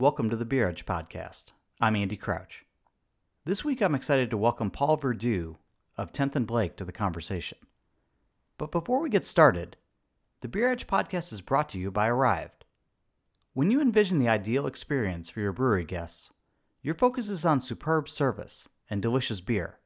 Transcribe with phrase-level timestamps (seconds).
[0.00, 1.46] Welcome to the Beer Edge Podcast.
[1.80, 2.64] I'm Andy Crouch.
[3.44, 5.56] This week I'm excited to welcome Paul Verdu
[5.96, 7.58] of 10th and Blake to the conversation.
[8.58, 9.76] But before we get started,
[10.40, 12.64] the Beer Edge Podcast is brought to you by Arrived.
[13.54, 16.32] When you envision the ideal experience for your brewery guests,
[16.80, 19.80] your focus is on superb service and delicious beer.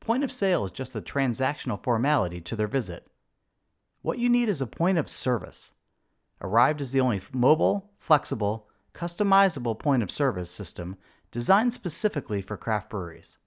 [0.00, 3.06] Point of sale is just a transactional formality to their visit.
[4.02, 5.72] What you need is a point of service.
[6.42, 10.96] Arrived is the only mobile, flexible, customizable point of service system
[11.30, 13.38] designed specifically for craft breweries.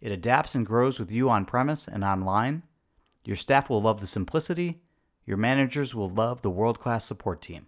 [0.00, 2.62] It adapts and grows with you on premise and online.
[3.24, 4.82] Your staff will love the simplicity.
[5.24, 7.66] Your managers will love the world class support team.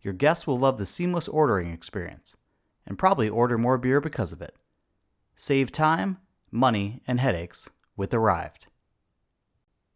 [0.00, 2.36] Your guests will love the seamless ordering experience
[2.86, 4.54] and probably order more beer because of it.
[5.34, 6.18] Save time,
[6.50, 8.66] money, and headaches with Arrived.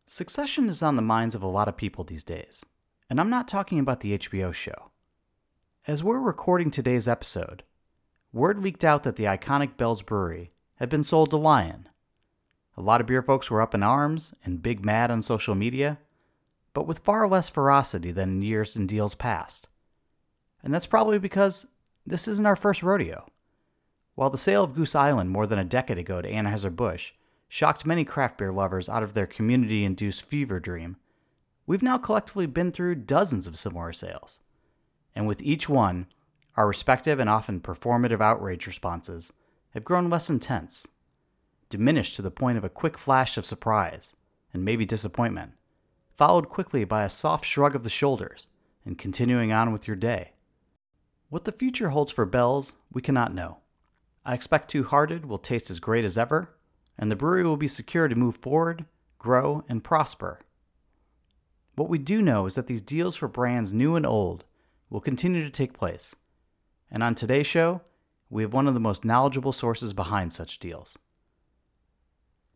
[0.07, 2.65] Succession is on the minds of a lot of people these days,
[3.11, 4.91] and I'm not talking about the HBO show.
[5.89, 7.63] As we're recording today's episode,
[8.31, 11.89] word leaked out that the iconic Bell's Brewery had been sold to Lion.
[12.77, 15.97] A lot of beer folks were up in arms and big mad on social media,
[16.75, 19.67] but with far less ferocity than in years and deals past.
[20.63, 21.69] And that's probably because
[22.07, 23.27] this isn't our first rodeo.
[24.15, 27.13] While the sale of Goose Island more than a decade ago to Anheuser-Busch
[27.49, 30.99] shocked many craft beer lovers out of their community induced fever dream,
[31.67, 34.41] we've now collectively been through dozens of similar sales
[35.15, 36.07] and with each one,
[36.57, 39.33] our respective and often performative outrage responses
[39.71, 40.87] have grown less intense,
[41.69, 44.17] diminished to the point of a quick flash of surprise
[44.53, 45.53] and maybe disappointment,
[46.15, 48.49] followed quickly by a soft shrug of the shoulders
[48.85, 50.33] and continuing on with your day.
[51.29, 53.59] What the future holds for Bell's, we cannot know.
[54.25, 56.55] I expect Two Hearted will taste as great as ever,
[56.99, 58.87] and the brewery will be secure to move forward,
[59.19, 60.41] grow, and prosper.
[61.75, 64.45] What we do know is that these deals for brands new and old
[64.91, 66.15] will continue to take place.
[66.91, 67.83] And on today's show,
[68.31, 70.99] we have one of the most knowledgeable sources behind such deals.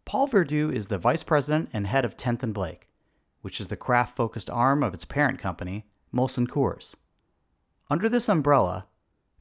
[0.05, 2.89] Paul Verdu is the vice president and head of 10th and Blake,
[3.41, 6.95] which is the craft focused arm of its parent company, Molson Coors.
[7.89, 8.87] Under this umbrella,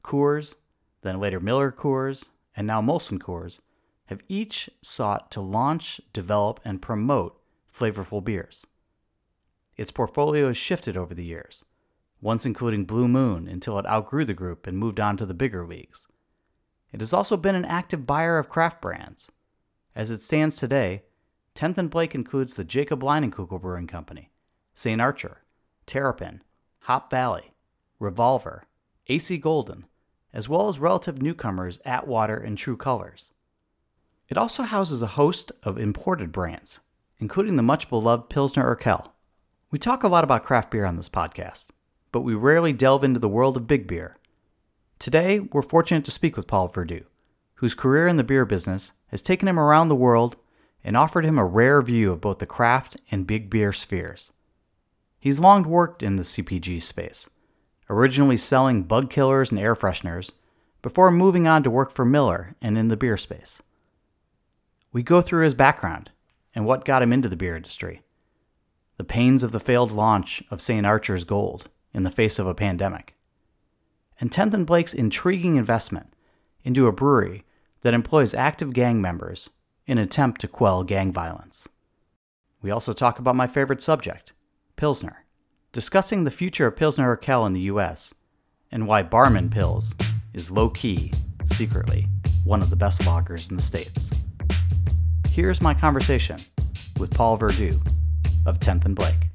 [0.02, 0.56] Coors,
[1.02, 2.26] then later Miller Coors,
[2.56, 3.60] and now Molson Coors
[4.06, 7.40] have each sought to launch, develop, and promote
[7.72, 8.66] flavorful beers.
[9.76, 11.64] Its portfolio has shifted over the years,
[12.22, 15.66] once including Blue Moon until it outgrew the group and moved on to the bigger
[15.66, 16.06] leagues.
[16.92, 19.30] It has also been an active buyer of craft brands.
[19.94, 21.02] As it stands today,
[21.54, 24.30] 10th and Blake includes the Jacob Leinenkugel Brewing Company,
[24.72, 25.00] St.
[25.00, 25.42] Archer,
[25.84, 26.42] Terrapin,
[26.84, 27.52] Hop Valley,
[27.98, 28.64] Revolver,
[29.08, 29.86] AC Golden,
[30.32, 33.32] as well as relative newcomers Atwater and True Colors.
[34.28, 36.80] It also houses a host of imported brands,
[37.18, 39.10] including the much beloved Pilsner Urquell.
[39.70, 41.70] We talk a lot about craft beer on this podcast,
[42.12, 44.16] but we rarely delve into the world of big beer.
[44.98, 47.04] Today, we're fortunate to speak with Paul Verdu,
[47.56, 50.36] whose career in the beer business has taken him around the world
[50.84, 54.30] and offered him a rare view of both the craft and big beer spheres.
[55.18, 57.30] He's long worked in the CPG space,
[57.88, 60.32] originally selling bug killers and air fresheners,
[60.82, 63.62] before moving on to work for Miller and in the beer space.
[64.92, 66.10] We go through his background
[66.54, 68.02] and what got him into the beer industry,
[68.96, 70.84] the pains of the failed launch of St.
[70.84, 73.14] Archer's Gold, in the face of a pandemic.
[74.20, 76.14] And 10th and Blake's intriguing investment
[76.64, 77.44] into a brewery
[77.82, 79.50] that employs active gang members
[79.86, 81.68] in an attempt to quell gang violence.
[82.60, 84.32] We also talk about my favorite subject,
[84.76, 85.24] Pilsner,
[85.72, 88.14] discussing the future of Pilsner Urquell in the US
[88.70, 89.94] and why Barman Pils
[90.32, 91.12] is low key,
[91.44, 92.06] secretly,
[92.44, 94.12] one of the best lagers in the States.
[95.28, 96.36] Here's my conversation
[96.98, 97.80] with Paul Verdu
[98.46, 99.28] of 10th and Blake.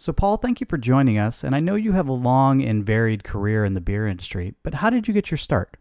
[0.00, 1.42] So, Paul, thank you for joining us.
[1.42, 4.74] And I know you have a long and varied career in the beer industry, but
[4.74, 5.76] how did you get your start?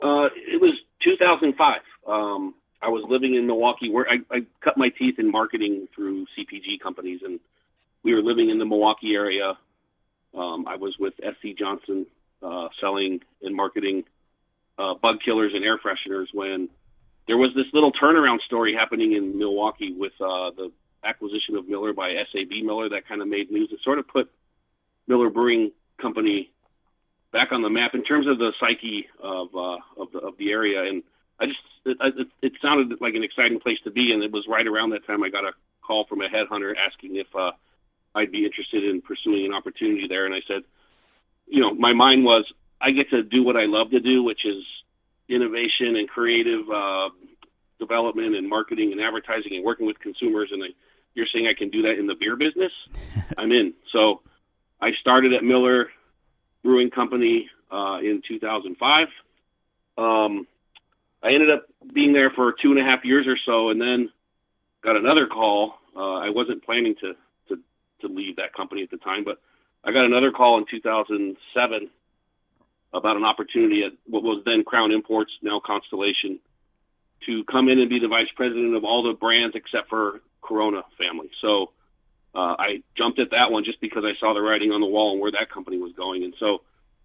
[0.00, 1.80] Uh, it was 2005.
[2.06, 6.26] Um, I was living in Milwaukee where I, I, cut my teeth in marketing through
[6.38, 7.40] CPG companies, and
[8.04, 9.58] we were living in the Milwaukee area.
[10.32, 12.06] Um, I was with SC Johnson
[12.40, 14.04] uh, selling and marketing
[14.78, 16.68] uh, bug killers and air fresheners when
[17.26, 20.70] there was this little turnaround story happening in Milwaukee with uh, the
[21.04, 23.70] acquisition of Miller by SAB Miller that kind of made news.
[23.72, 24.30] It sort of put
[25.06, 26.50] Miller Brewing Company
[27.32, 30.50] back on the map in terms of the psyche of uh, of, the, of the
[30.50, 30.84] area.
[30.84, 31.02] And
[31.38, 34.12] I just it, it, it, sounded like an exciting place to be.
[34.12, 35.52] And it was right around that time I got a
[35.82, 37.52] call from a headhunter asking if uh,
[38.14, 40.26] I'd be interested in pursuing an opportunity there.
[40.26, 40.62] And I said,
[41.46, 42.44] you know, my mind was
[42.80, 44.64] I get to do what I love to do, which is
[45.28, 47.10] innovation and creative uh,
[47.78, 50.50] development and marketing and advertising and working with consumers.
[50.52, 50.68] And I
[51.18, 52.72] you're saying I can do that in the beer business,
[53.38, 53.74] I'm in.
[53.92, 54.22] So
[54.80, 55.90] I started at Miller
[56.62, 59.08] Brewing Company uh, in 2005.
[59.98, 60.46] Um,
[61.22, 64.10] I ended up being there for two and a half years or so, and then
[64.82, 65.74] got another call.
[65.94, 67.16] Uh, I wasn't planning to,
[67.48, 67.58] to
[68.00, 69.40] to leave that company at the time, but
[69.84, 71.90] I got another call in 2007
[72.92, 76.38] about an opportunity at what was then Crown Imports, now Constellation,
[77.26, 80.82] to come in and be the vice president of all the brands except for Corona
[80.98, 81.30] family.
[81.40, 81.72] So
[82.34, 85.12] uh, I jumped at that one just because I saw the writing on the wall
[85.12, 86.24] and where that company was going.
[86.24, 86.62] And so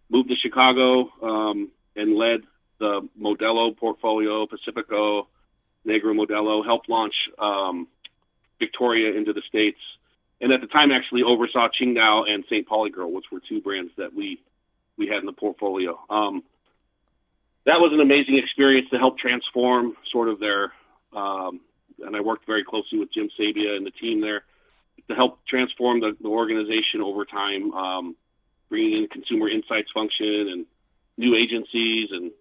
[0.09, 2.41] moved to Chicago um, and led
[2.79, 5.27] the Modelo portfolio, Pacifico,
[5.85, 7.87] Negra Modelo, helped launch um,
[8.59, 9.79] Victoria into the States.
[10.41, 12.67] And at the time, actually oversaw Tsingtao and St.
[12.67, 14.41] Pauli Girl, which were two brands that we
[14.97, 15.99] we had in the portfolio.
[16.09, 16.43] Um,
[17.65, 20.73] that was an amazing experience to help transform sort of their,
[21.15, 21.61] um,
[21.99, 24.43] and I worked very closely with Jim Sabia and the team there
[25.07, 28.15] to help transform the, the organization over time, um,
[28.69, 30.65] bringing in consumer insights function and
[31.17, 32.31] new agencies and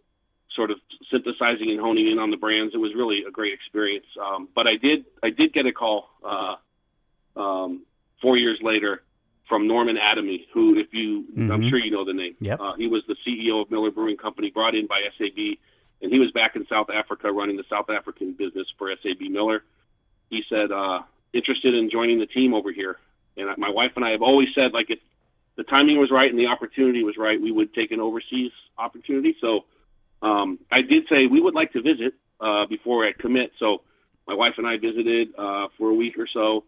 [0.54, 0.78] sort of
[1.10, 2.74] synthesizing and honing in on the brands.
[2.74, 4.06] It was really a great experience.
[4.20, 6.56] Um, but I did I did get a call uh,
[7.36, 7.82] um,
[8.20, 9.02] four years later
[9.52, 11.52] from Norman Adami, who, if you, mm-hmm.
[11.52, 12.34] I'm sure you know the name.
[12.40, 12.58] Yep.
[12.58, 15.58] Uh, he was the CEO of Miller Brewing Company, brought in by SAB,
[16.00, 19.62] and he was back in South Africa running the South African business for SAB Miller.
[20.30, 21.02] He said, uh,
[21.34, 22.96] interested in joining the team over here.
[23.36, 25.00] And my wife and I have always said, like, if
[25.56, 29.36] the timing was right and the opportunity was right, we would take an overseas opportunity.
[29.38, 29.66] So
[30.22, 33.52] um, I did say we would like to visit uh, before I commit.
[33.58, 33.82] So
[34.26, 36.64] my wife and I visited uh, for a week or so.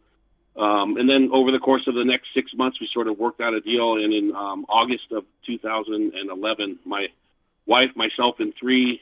[0.57, 3.41] Um, and then over the course of the next six months, we sort of worked
[3.41, 3.95] out a deal.
[3.95, 7.09] And in um, August of 2011, my
[7.67, 9.01] wife, myself, and three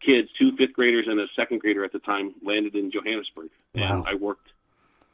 [0.00, 3.50] kids, two fifth graders and a second grader at the time, landed in Johannesburg.
[3.74, 3.98] Wow.
[3.98, 4.48] And I worked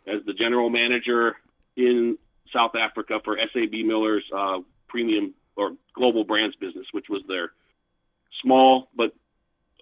[0.07, 1.37] as the general manager
[1.77, 2.19] in
[2.53, 7.53] South Africa for SAB Miller's uh, premium or global brands business, which was their
[8.43, 9.13] small but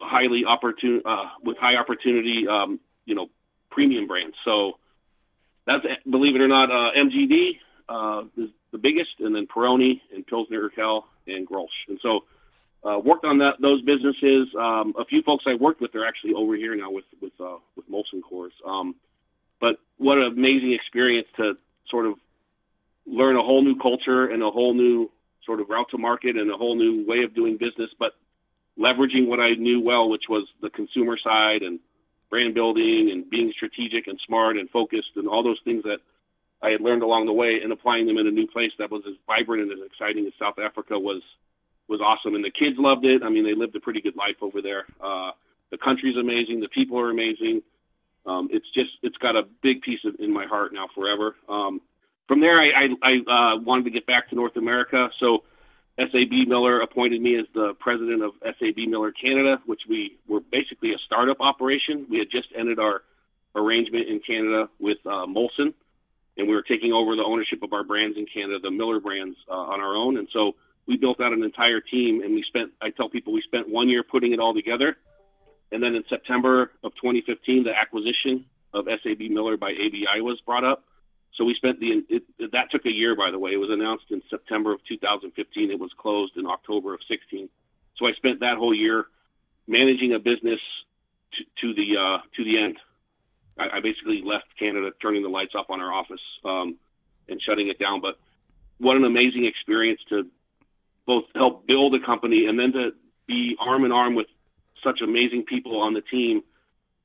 [0.01, 3.29] highly opportune uh, with high opportunity, um, you know,
[3.71, 4.37] premium brands.
[4.45, 4.79] So
[5.71, 7.59] that's believe it or not, uh, MGD
[7.89, 11.69] uh, is the biggest, and then Peroni and Pilsner Urquell and Grolsch.
[11.89, 12.25] And so
[12.85, 14.49] uh, worked on that those businesses.
[14.59, 17.59] Um, a few folks I worked with are actually over here now with with uh,
[17.77, 18.53] with Molson Coors.
[18.67, 18.95] Um,
[19.61, 21.57] but what an amazing experience to
[21.89, 22.15] sort of
[23.07, 25.11] learn a whole new culture and a whole new
[25.45, 28.13] sort of route to market and a whole new way of doing business, but
[28.79, 31.81] leveraging what I knew well, which was the consumer side and
[32.31, 35.99] brand building and being strategic and smart and focused and all those things that
[36.63, 39.03] I had learned along the way and applying them in a new place that was
[39.07, 41.23] as vibrant and as exciting as South Africa was
[41.89, 42.37] was awesome.
[42.37, 43.23] And the kids loved it.
[43.25, 44.87] I mean, they lived a pretty good life over there.
[45.01, 45.33] Uh,
[45.71, 46.61] the country's amazing.
[46.61, 47.63] The people are amazing.
[48.27, 51.35] Um, it's just it's got a big piece of, in my heart now forever.
[51.49, 51.81] Um,
[52.29, 55.11] from there, I, I, I uh, wanted to get back to North America.
[55.19, 55.43] So
[56.01, 60.95] SAB Miller appointed me as the president of SAB Miller Canada, which we were basically
[60.95, 62.07] a startup operation.
[62.09, 63.03] We had just ended our
[63.55, 65.75] arrangement in Canada with uh, Molson,
[66.37, 69.37] and we were taking over the ownership of our brands in Canada, the Miller brands,
[69.49, 70.17] uh, on our own.
[70.17, 70.55] And so
[70.87, 73.89] we built out an entire team, and we spent, I tell people, we spent one
[73.89, 74.97] year putting it all together.
[75.73, 80.65] And then in September of 2015, the acquisition of SAB Miller by ABI was brought
[80.65, 80.85] up.
[81.37, 83.53] So we spent the it, that took a year, by the way.
[83.53, 85.71] It was announced in September of 2015.
[85.71, 87.49] It was closed in October of 16.
[87.97, 89.07] So I spent that whole year
[89.67, 90.61] managing a business
[91.33, 92.79] to, to the uh, to the end.
[93.59, 96.77] I, I, basically left Canada, turning the lights off on our office um,
[97.29, 98.01] and shutting it down.
[98.01, 98.19] But
[98.79, 100.27] what an amazing experience to
[101.07, 102.93] both help build a company and then to
[103.27, 104.27] be arm in arm with
[104.83, 106.43] such amazing people on the team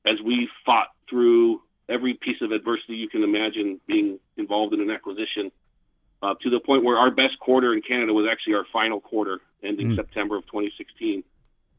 [0.04, 4.90] as we fought through every piece of adversity you can imagine being involved in an
[4.90, 5.50] acquisition
[6.22, 9.40] uh, to the point where our best quarter in Canada was actually our final quarter
[9.62, 9.96] ending mm.
[9.96, 11.22] September of 2016.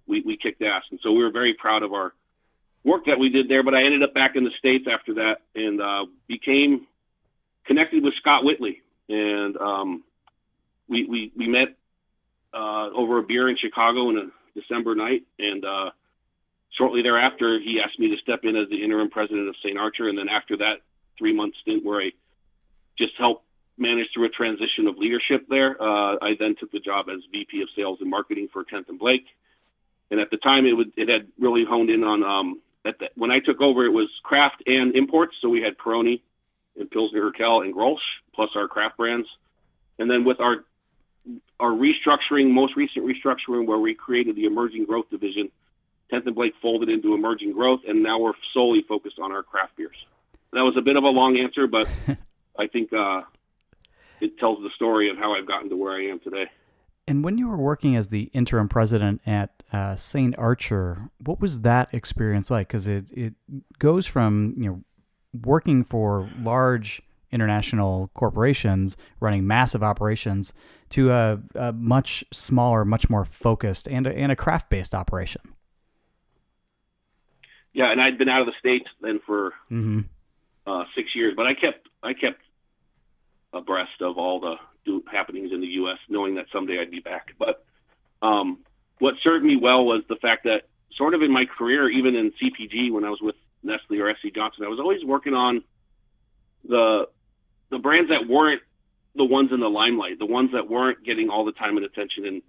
[0.07, 0.83] We, we kicked ass.
[0.91, 2.13] And so we were very proud of our
[2.83, 3.63] work that we did there.
[3.63, 6.87] But I ended up back in the States after that and uh, became
[7.65, 8.81] connected with Scott Whitley.
[9.09, 10.03] And um,
[10.87, 11.75] we, we, we met
[12.53, 15.23] uh, over a beer in Chicago in a December night.
[15.39, 15.91] And uh,
[16.71, 19.77] shortly thereafter, he asked me to step in as the interim president of St.
[19.77, 20.09] Archer.
[20.09, 20.81] And then after that
[21.17, 22.12] three month stint where I
[22.97, 23.43] just helped
[23.77, 27.62] manage through a transition of leadership there, uh, I then took the job as VP
[27.62, 29.25] of Sales and Marketing for Tenth and Blake.
[30.09, 33.09] And at the time, it would it had really honed in on um, at the,
[33.15, 35.36] when I took over, it was craft and imports.
[35.41, 36.21] So we had Peroni
[36.79, 38.00] and Pilsner Urquell and Grolsch,
[38.33, 39.27] plus our craft brands.
[40.00, 40.63] And then with our
[41.59, 45.50] our restructuring, most recent restructuring, where we created the emerging growth division,
[46.11, 49.75] 10th and Blake folded into emerging growth, and now we're solely focused on our craft
[49.75, 49.95] beers.
[50.53, 51.87] That was a bit of a long answer, but
[52.57, 53.21] I think uh,
[54.21, 56.45] it tells the story of how I've gotten to where I am today.
[57.07, 60.37] And when you were working as the interim president at uh, St.
[60.37, 62.67] Archer, what was that experience like?
[62.67, 63.33] Because it, it
[63.79, 64.83] goes from you know
[65.45, 70.53] working for large international corporations running massive operations
[70.89, 75.41] to a, a much smaller, much more focused and a, and a craft based operation.
[77.77, 80.00] Yeah, and I'd been out of the states then for mm-hmm.
[80.65, 82.41] uh, six years, but I kept I kept
[83.53, 87.36] abreast of all the do, happenings in the U.S., knowing that someday I'd be back.
[87.38, 87.63] But
[88.24, 88.65] um,
[88.98, 90.63] what served me well was the fact that,
[90.96, 94.34] sort of in my career, even in CPG, when I was with Nestle or SC
[94.34, 95.63] Johnson, I was always working on
[96.67, 97.07] the
[97.69, 98.63] the brands that weren't
[99.15, 102.25] the ones in the limelight, the ones that weren't getting all the time and attention.
[102.25, 102.41] And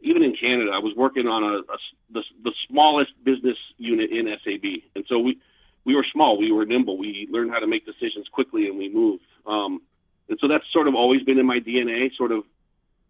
[0.00, 1.78] even in Canada, I was working on a, a
[2.10, 5.38] the, the smallest business unit in SAB, and so we
[5.84, 8.92] we were small, we were nimble, we learned how to make decisions quickly, and we
[8.92, 9.22] moved.
[9.46, 9.80] Um,
[10.28, 12.42] and so that's sort of always been in my DNA, sort of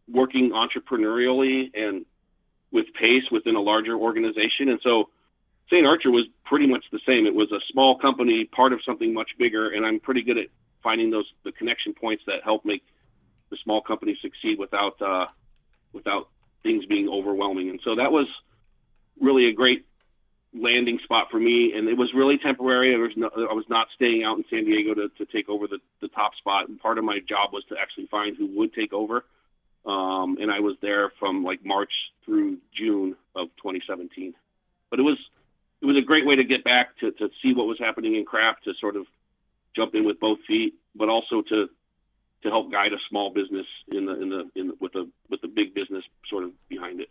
[0.08, 2.04] working entrepreneurially and
[2.70, 4.68] with pace within a larger organization.
[4.68, 5.08] And so
[5.68, 5.86] St.
[5.86, 7.26] Archer was pretty much the same.
[7.26, 10.46] It was a small company, part of something much bigger, and I'm pretty good at
[10.82, 12.84] finding those the connection points that help make
[13.50, 15.26] the small company succeed without uh,
[15.92, 16.28] without
[16.66, 17.70] things being overwhelming.
[17.70, 18.26] And so that was
[19.20, 19.86] really a great
[20.52, 22.94] landing spot for me, and it was really temporary.
[22.94, 25.66] I was, no, I was not staying out in San Diego to, to take over
[25.66, 28.74] the, the top spot, and part of my job was to actually find who would
[28.74, 29.24] take over.
[29.84, 31.92] Um, and I was there from like March
[32.24, 34.34] through June of 2017.
[34.90, 35.18] But it was
[35.80, 38.24] it was a great way to get back to, to see what was happening in
[38.24, 39.06] craft, to sort of
[39.76, 41.68] jump in with both feet, but also to
[42.42, 45.40] to help guide a small business in the in the in the, with a with
[45.40, 47.08] the big business sort of behind it.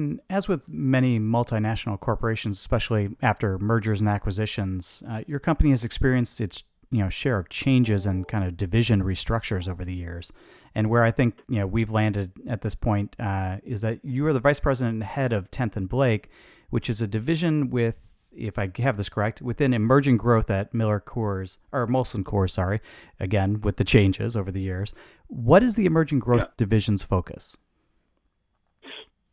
[0.00, 5.84] And as with many multinational corporations, especially after mergers and acquisitions, uh, your company has
[5.84, 10.32] experienced its you know share of changes and kind of division restructures over the years.
[10.74, 14.26] And where I think you know we've landed at this point uh, is that you
[14.26, 16.30] are the vice president and head of Tenth and Blake,
[16.70, 21.04] which is a division with, if I have this correct, within emerging growth at Miller
[21.06, 22.52] Coors or Molson Coors.
[22.52, 22.80] Sorry,
[23.20, 24.94] again with the changes over the years.
[25.26, 26.54] What is the emerging growth yeah.
[26.56, 27.58] division's focus?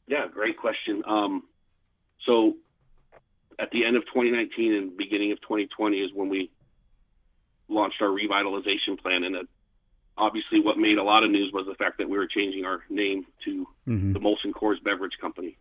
[0.08, 1.04] Yeah, great question.
[1.06, 1.44] Um,
[2.26, 2.56] so
[3.60, 6.50] at the end of 2019 and beginning of 2020 is when we
[7.68, 9.24] launched our revitalization plan.
[9.24, 9.48] And it,
[10.18, 12.84] obviously, what made a lot of news was the fact that we were changing our
[12.90, 14.14] name to mm-hmm.
[14.14, 15.58] the Molson Coors Beverage Company.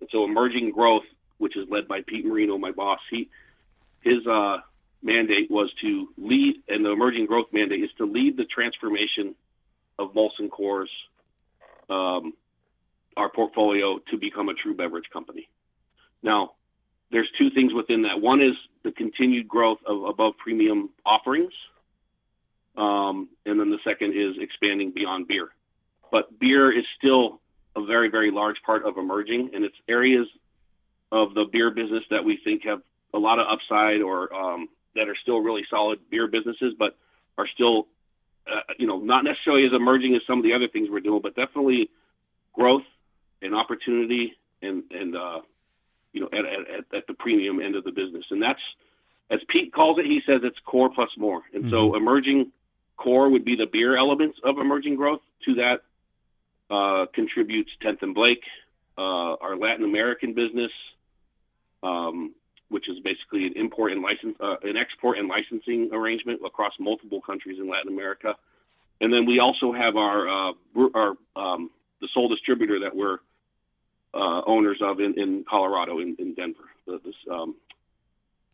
[0.00, 1.04] And so, emerging growth,
[1.38, 3.30] which is led by Pete Marino, my boss, he
[4.00, 4.58] his uh,
[5.02, 9.34] mandate was to lead, and the emerging growth mandate is to lead the transformation
[9.98, 10.88] of Molson Coors
[11.88, 12.34] um,
[13.16, 15.48] our portfolio to become a true beverage company.
[16.22, 16.52] Now,
[17.10, 18.20] there's two things within that.
[18.20, 21.52] One is the continued growth of above premium offerings,
[22.76, 25.50] um, and then the second is expanding beyond beer.
[26.10, 27.40] But beer is still
[27.76, 30.26] a very, very large part of emerging, and it's areas
[31.12, 35.08] of the beer business that we think have a lot of upside or um, that
[35.08, 36.96] are still really solid beer businesses, but
[37.38, 37.86] are still,
[38.50, 41.20] uh, you know, not necessarily as emerging as some of the other things we're doing,
[41.22, 41.90] but definitely
[42.52, 42.82] growth
[43.42, 45.40] an opportunity and and uh,
[46.12, 48.60] you know at, at, at the premium end of the business, and that's
[49.30, 50.06] as Pete calls it.
[50.06, 51.72] He says it's core plus more, and mm-hmm.
[51.72, 52.52] so emerging
[52.96, 55.20] core would be the beer elements of emerging growth.
[55.46, 55.82] To that
[56.70, 58.42] uh, contributes Tenth and Blake,
[58.96, 60.72] uh, our Latin American business,
[61.82, 62.34] um,
[62.68, 67.20] which is basically an import and license, uh, an export and licensing arrangement across multiple
[67.20, 68.36] countries in Latin America.
[69.00, 70.52] And then we also have our uh,
[70.94, 71.70] our um,
[72.04, 73.18] the sole distributor that we're
[74.12, 77.56] uh, owners of in, in Colorado, in, in Denver, the, this um,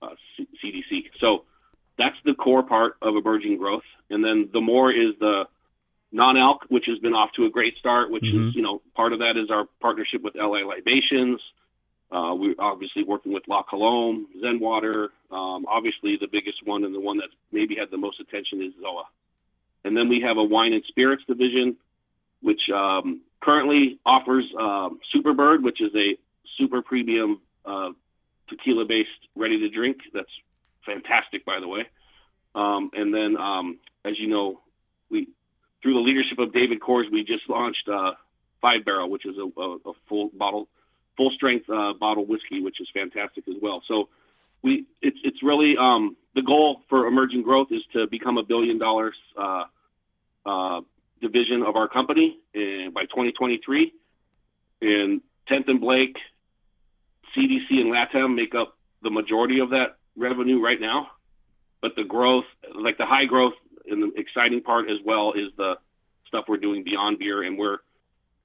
[0.00, 1.10] uh, C- CDC.
[1.18, 1.44] So
[1.98, 3.82] that's the core part of emerging growth.
[4.08, 5.46] And then the more is the
[6.12, 8.48] non-alc, which has been off to a great start, which mm-hmm.
[8.48, 11.40] is, you know, part of that is our partnership with LA Libations.
[12.12, 15.10] Uh, we're obviously working with La Colombe, Zen Water.
[15.30, 18.72] Um, obviously, the biggest one and the one that's maybe had the most attention is
[18.82, 19.04] Zoa.
[19.84, 21.76] And then we have a wine and spirits division,
[22.42, 26.16] which um, currently offers um, Superbird, which is a
[26.58, 27.90] super premium uh,
[28.48, 29.98] tequila based ready to drink.
[30.12, 30.30] That's
[30.84, 31.86] fantastic, by the way.
[32.54, 34.60] Um, and then, um, as you know,
[35.10, 35.28] we
[35.82, 38.12] through the leadership of David Coors, we just launched uh,
[38.60, 40.68] Five Trail, which is a, a, a full bottle,
[41.16, 43.82] full strength uh, bottle whiskey, which is fantastic as well.
[43.86, 44.08] So
[44.62, 48.78] we it's it's really um, the goal for emerging growth is to become a billion
[48.78, 49.64] dollars uh,
[50.44, 50.80] uh,
[51.20, 53.92] division of our company and by 2023.
[54.82, 56.16] And 10th and Blake,
[57.36, 61.08] CDC and LATAM make up the majority of that revenue right now.
[61.82, 63.54] But the growth, like the high growth
[63.86, 65.78] and the exciting part as well, is the
[66.26, 67.42] stuff we're doing beyond beer.
[67.42, 67.78] And we're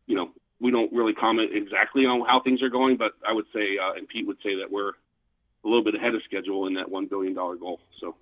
[0.07, 3.45] you know, we don't really comment exactly on how things are going, but I would
[3.53, 6.75] say, uh, and Pete would say that we're a little bit ahead of schedule in
[6.75, 7.79] that one billion dollar goal.
[7.99, 8.15] So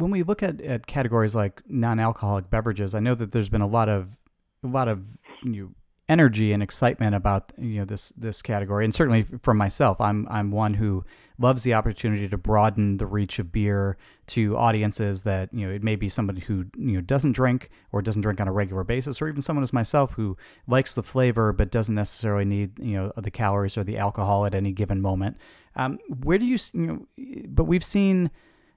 [0.00, 3.66] when we look at, at categories like non-alcoholic beverages, I know that there's been a
[3.66, 4.18] lot of
[4.62, 5.70] a lot of you know,
[6.08, 10.50] energy and excitement about you know this this category, and certainly from myself, I'm I'm
[10.50, 11.04] one who
[11.38, 15.82] loves the opportunity to broaden the reach of beer to audiences that you know it
[15.82, 19.22] may be somebody who you know doesn't drink or doesn't drink on a regular basis,
[19.22, 23.12] or even someone as myself who likes the flavor but doesn't necessarily need you know
[23.16, 25.36] the calories or the alcohol at any given moment.
[25.76, 27.44] Um, where do you you know?
[27.48, 28.30] But we've seen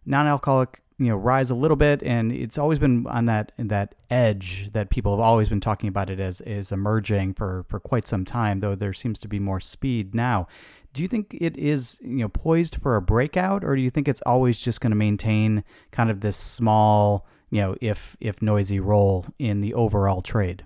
[0.06, 4.70] non-alcoholic you know rise a little bit and it's always been on that that edge
[4.74, 8.24] that people have always been talking about it as is emerging for for quite some
[8.24, 10.48] time though there seems to be more speed now.
[10.94, 14.08] Do you think it is you know poised for a breakout or do you think
[14.08, 18.80] it's always just going to maintain kind of this small you know if if noisy
[18.80, 20.66] role in the overall trade?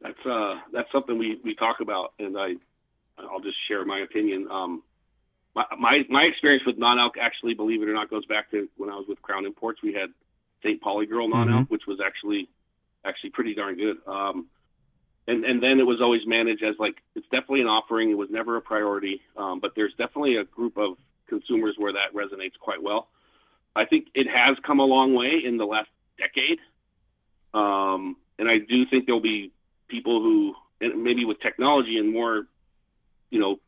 [0.00, 2.54] That's uh that's something we we talk about and i
[3.18, 4.48] i'll just share my opinion.
[4.50, 4.82] Um
[5.78, 8.96] my, my, experience with non-alc actually, believe it or not, goes back to when I
[8.96, 9.82] was with Crown Imports.
[9.82, 10.10] We had
[10.62, 10.80] St.
[10.80, 11.72] Pauli Girl non-alc, mm-hmm.
[11.72, 12.48] which was actually
[13.04, 13.96] actually pretty darn good.
[14.06, 14.46] Um,
[15.26, 18.10] and and then it was always managed as like it's definitely an offering.
[18.10, 20.96] It was never a priority, um, but there's definitely a group of
[21.28, 23.08] consumers where that resonates quite well.
[23.76, 26.58] I think it has come a long way in the last decade,
[27.52, 29.52] um, and I do think there'll be
[29.88, 32.46] people who, and maybe with technology and more,
[33.30, 33.60] you know,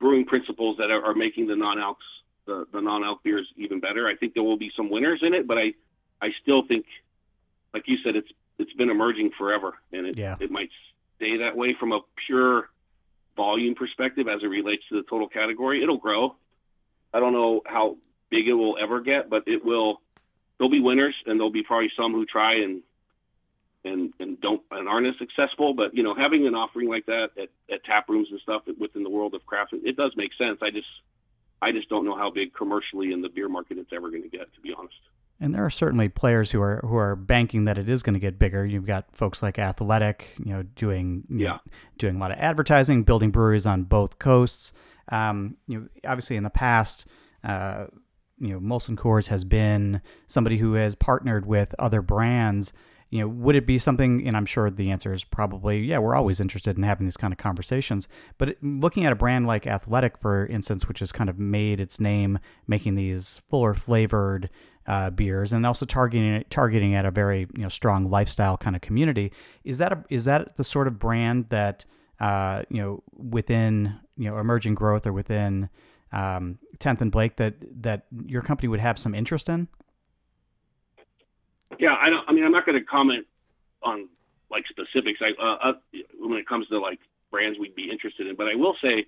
[0.00, 1.96] brewing principles that are, are making the non-alcs
[2.46, 4.08] the, the non-alc beers even better.
[4.08, 5.74] I think there will be some winners in it, but I
[6.20, 6.86] I still think,
[7.72, 10.36] like you said, it's it's been emerging forever, and it yeah.
[10.40, 10.70] it might
[11.16, 12.70] stay that way from a pure
[13.36, 15.82] volume perspective as it relates to the total category.
[15.82, 16.36] It'll grow.
[17.12, 17.98] I don't know how
[18.30, 20.00] big it will ever get, but it will.
[20.58, 22.82] There'll be winners, and there'll be probably some who try and
[23.88, 25.74] and and don't and aren't as successful.
[25.74, 29.02] But you know, having an offering like that at, at tap rooms and stuff within
[29.02, 30.58] the world of craft, it does make sense.
[30.62, 30.86] I just
[31.60, 34.28] I just don't know how big commercially in the beer market it's ever going to
[34.28, 34.94] get, to be honest.
[35.40, 38.20] And there are certainly players who are who are banking that it is going to
[38.20, 38.64] get bigger.
[38.64, 41.48] You've got folks like Athletic, you know, doing you yeah.
[41.48, 41.58] know,
[41.96, 44.72] doing a lot of advertising, building breweries on both coasts.
[45.10, 47.06] Um, you know, obviously in the past,
[47.44, 47.86] uh,
[48.38, 52.72] you know, Molson Coors has been somebody who has partnered with other brands
[53.10, 54.26] you know, would it be something?
[54.26, 57.32] And I'm sure the answer is probably, yeah, we're always interested in having these kind
[57.32, 58.06] of conversations.
[58.36, 61.98] But looking at a brand like Athletic, for instance, which has kind of made its
[61.98, 64.50] name making these fuller flavored
[64.86, 68.82] uh, beers and also targeting targeting at a very you know strong lifestyle kind of
[68.82, 69.32] community,
[69.64, 71.84] is that a, is that the sort of brand that
[72.20, 75.68] uh, you know within you know emerging growth or within
[76.12, 79.68] um, 10th and Blake that that your company would have some interest in?
[81.78, 82.28] Yeah, I don't.
[82.28, 83.26] I mean, I'm not going to comment
[83.82, 84.08] on
[84.50, 85.20] like specifics.
[85.22, 85.72] I uh, uh,
[86.18, 86.98] when it comes to like
[87.30, 89.06] brands we'd be interested in, but I will say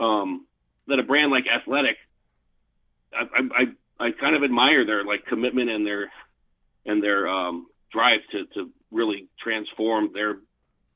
[0.00, 0.46] um,
[0.88, 1.96] that a brand like Athletic,
[3.12, 6.10] I, I, I kind of admire their like commitment and their
[6.86, 10.38] and their um, drive to to really transform their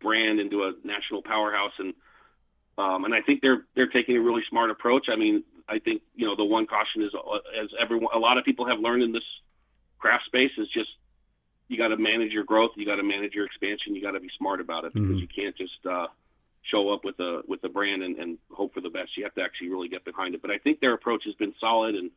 [0.00, 1.94] brand into a national powerhouse and
[2.76, 5.06] um, and I think they're they're taking a really smart approach.
[5.08, 8.36] I mean, I think you know the one caution is uh, as everyone a lot
[8.36, 9.22] of people have learned in this
[10.04, 10.90] craft space is just
[11.68, 14.20] you got to manage your growth, you got to manage your expansion, you got to
[14.20, 15.18] be smart about it because mm-hmm.
[15.18, 16.08] you can't just uh,
[16.60, 19.16] show up with a with a brand and, and hope for the best.
[19.16, 20.42] You have to actually really get behind it.
[20.42, 22.10] But I think their approach has been solid and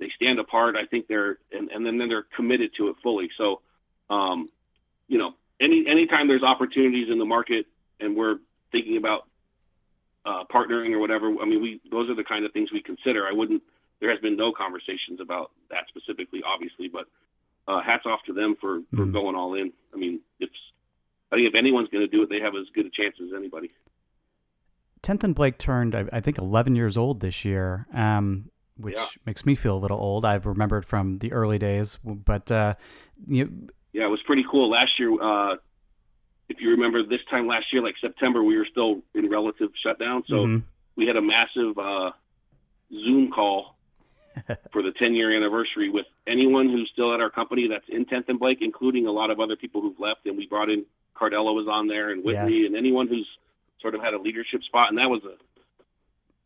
[0.00, 0.74] they stand apart.
[0.74, 3.30] I think they're and, and then, then they're committed to it fully.
[3.38, 3.60] So,
[4.10, 4.48] um,
[5.06, 7.66] you know, any anytime there's opportunities in the market
[8.00, 8.38] and we're
[8.72, 9.28] thinking about
[10.24, 13.28] uh, partnering or whatever, I mean, we those are the kind of things we consider.
[13.28, 13.62] I wouldn't
[14.00, 17.06] there has been no conversations about that specifically, obviously, but
[17.68, 19.12] uh, hats off to them for, for mm-hmm.
[19.12, 19.72] going all in.
[19.92, 20.54] I mean, it's
[21.32, 23.32] I think if anyone's going to do it, they have as good a chance as
[23.36, 23.68] anybody.
[25.02, 29.06] Tenth and Blake turned, I, I, think, 11 years old this year, um, which yeah.
[29.24, 30.24] makes me feel a little old.
[30.24, 32.74] I've remembered from the early days, but uh,
[33.26, 35.20] you, yeah, it was pretty cool last year.
[35.20, 35.56] Uh,
[36.48, 40.22] if you remember, this time last year, like September, we were still in relative shutdown,
[40.28, 40.66] so mm-hmm.
[40.96, 42.12] we had a massive uh,
[42.92, 43.75] Zoom call
[44.72, 48.28] for the 10 year anniversary with anyone who's still at our company that's in 10th
[48.28, 50.26] and Blake, including a lot of other people who've left.
[50.26, 50.84] And we brought in
[51.16, 52.66] Cardella was on there and Whitney yeah.
[52.66, 53.26] and anyone who's
[53.80, 54.90] sort of had a leadership spot.
[54.90, 55.36] And that was a,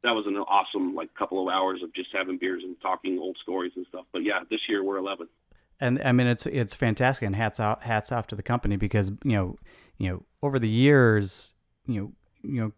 [0.02, 3.36] that was an awesome like couple of hours of just having beers and talking old
[3.42, 4.06] stories and stuff.
[4.12, 5.28] But yeah, this year we're 11.
[5.80, 9.10] And I mean, it's, it's fantastic and hats out, hats off to the company because,
[9.24, 9.56] you know,
[9.98, 11.52] you know, over the years,
[11.86, 12.72] you know, you know,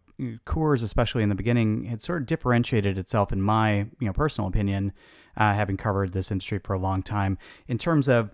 [0.45, 4.47] Coors, especially in the beginning, had sort of differentiated itself, in my you know personal
[4.47, 4.93] opinion,
[5.37, 8.31] uh, having covered this industry for a long time, in terms of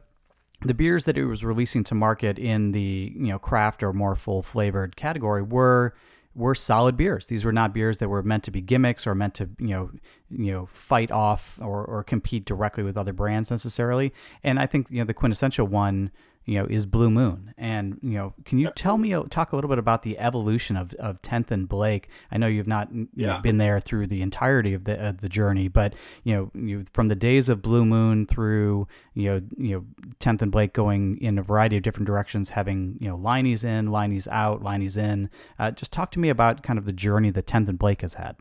[0.62, 4.16] the beers that it was releasing to market in the you know craft or more
[4.16, 5.94] full flavored category were
[6.36, 7.28] were solid beers.
[7.28, 9.92] These were not beers that were meant to be gimmicks or meant to, you know,
[10.30, 14.14] you know, fight off or, or compete directly with other brands necessarily.
[14.44, 16.12] And I think, you know, the quintessential one
[16.50, 17.54] you know, is Blue Moon.
[17.60, 20.96] And, you know, can you tell me, talk a little bit about the evolution of,
[20.96, 22.10] of 10th and Blake?
[22.32, 23.28] I know you've not you yeah.
[23.34, 26.86] know, been there through the entirety of the, of the journey, but, you know, you,
[26.92, 29.86] from the days of Blue Moon through, you know, you know,
[30.20, 33.92] 10th and Blake going in a variety of different directions, having, you know, Leinie's in,
[33.92, 35.30] Leinie's out, Leinie's in.
[35.60, 38.16] Uh, just talk to me about kind of the journey that 10th and Blake has
[38.16, 38.38] had.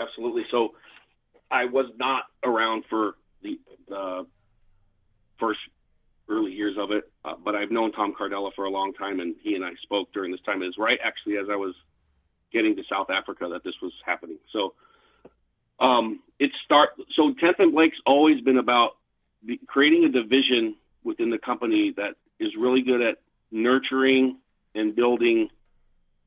[0.00, 0.44] Absolutely.
[0.50, 0.70] So
[1.52, 4.26] I was not around for the, the
[5.38, 5.60] first
[6.28, 7.10] early years of it.
[7.24, 10.12] Uh, but I've known Tom Cardella for a long time, and he and I spoke
[10.12, 10.62] during this time.
[10.62, 11.74] It was right actually as I was
[12.52, 14.38] getting to South Africa that this was happening.
[14.52, 14.74] So
[15.80, 18.96] um, it start so 10th and Blake's always been about
[19.42, 23.18] the, creating a division within the company that is really good at
[23.50, 24.38] nurturing
[24.74, 25.48] and building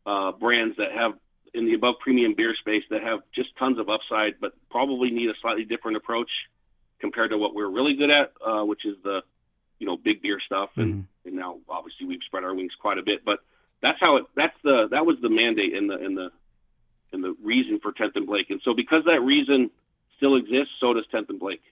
[0.05, 1.13] uh, brands that have
[1.53, 5.29] in the above premium beer space that have just tons of upside, but probably need
[5.29, 6.29] a slightly different approach
[6.99, 9.21] compared to what we're really good at, uh, which is the
[9.79, 11.27] you know big beer stuff, and mm-hmm.
[11.27, 13.23] and now obviously we've spread our wings quite a bit.
[13.25, 13.39] But
[13.81, 14.25] that's how it.
[14.35, 16.31] That's the that was the mandate and the and the
[17.13, 18.49] and the reason for Tenth and Blake.
[18.49, 19.69] And so because that reason
[20.17, 21.63] still exists, so does Tenth and Blake.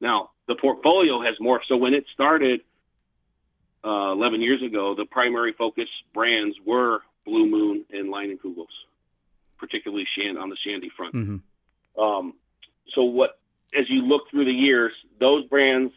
[0.00, 1.66] Now the portfolio has morphed.
[1.68, 2.60] So when it started
[3.84, 8.66] uh, 11 years ago, the primary focus brands were Blue Moon and Leinenkugels,
[9.58, 11.14] particularly Shand on the Shandy front.
[11.14, 12.00] Mm-hmm.
[12.00, 12.34] Um,
[12.94, 13.38] so what,
[13.78, 15.92] as you look through the years, those brands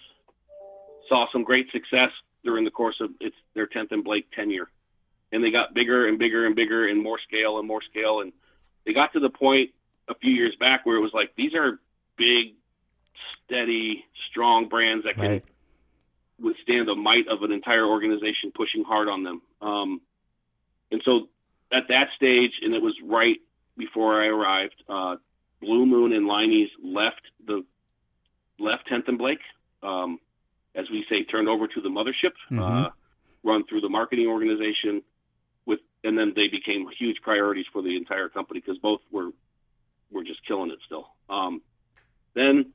[1.08, 2.12] saw some great success
[2.44, 4.70] during the course of its their 10th and Blake tenure.
[5.32, 8.22] And they got bigger and bigger and bigger and more scale and more scale.
[8.22, 8.32] And
[8.86, 9.72] they got to the point
[10.08, 11.80] a few years back where it was like, these are
[12.16, 12.54] big,
[13.44, 15.46] steady, strong brands that can right.
[16.40, 19.42] withstand the might of an entire organization pushing hard on them.
[19.62, 20.02] Um,
[20.92, 21.28] and so
[21.72, 23.40] at that stage, and it was right
[23.78, 25.18] before I arrived, uh,
[25.60, 27.66] Blue Moon and Leinie's left the
[28.60, 29.40] left 10th and Blake.
[29.84, 30.20] Um,
[30.78, 32.60] as we say, turned over to the mothership, mm-hmm.
[32.60, 32.90] uh,
[33.44, 35.02] run through the marketing organization,
[35.66, 39.32] with, and then they became huge priorities for the entire company because both were
[40.10, 41.10] were just killing it still.
[41.30, 41.62] Um,
[42.34, 42.68] then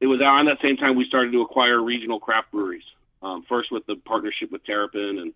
[0.00, 2.84] it was around that same time we started to acquire regional craft breweries.
[3.20, 5.32] Um, first with the partnership with Terrapin, and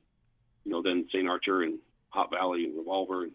[0.64, 1.28] you know then St.
[1.28, 1.78] Archer and
[2.10, 3.32] Hop Valley and Revolver, and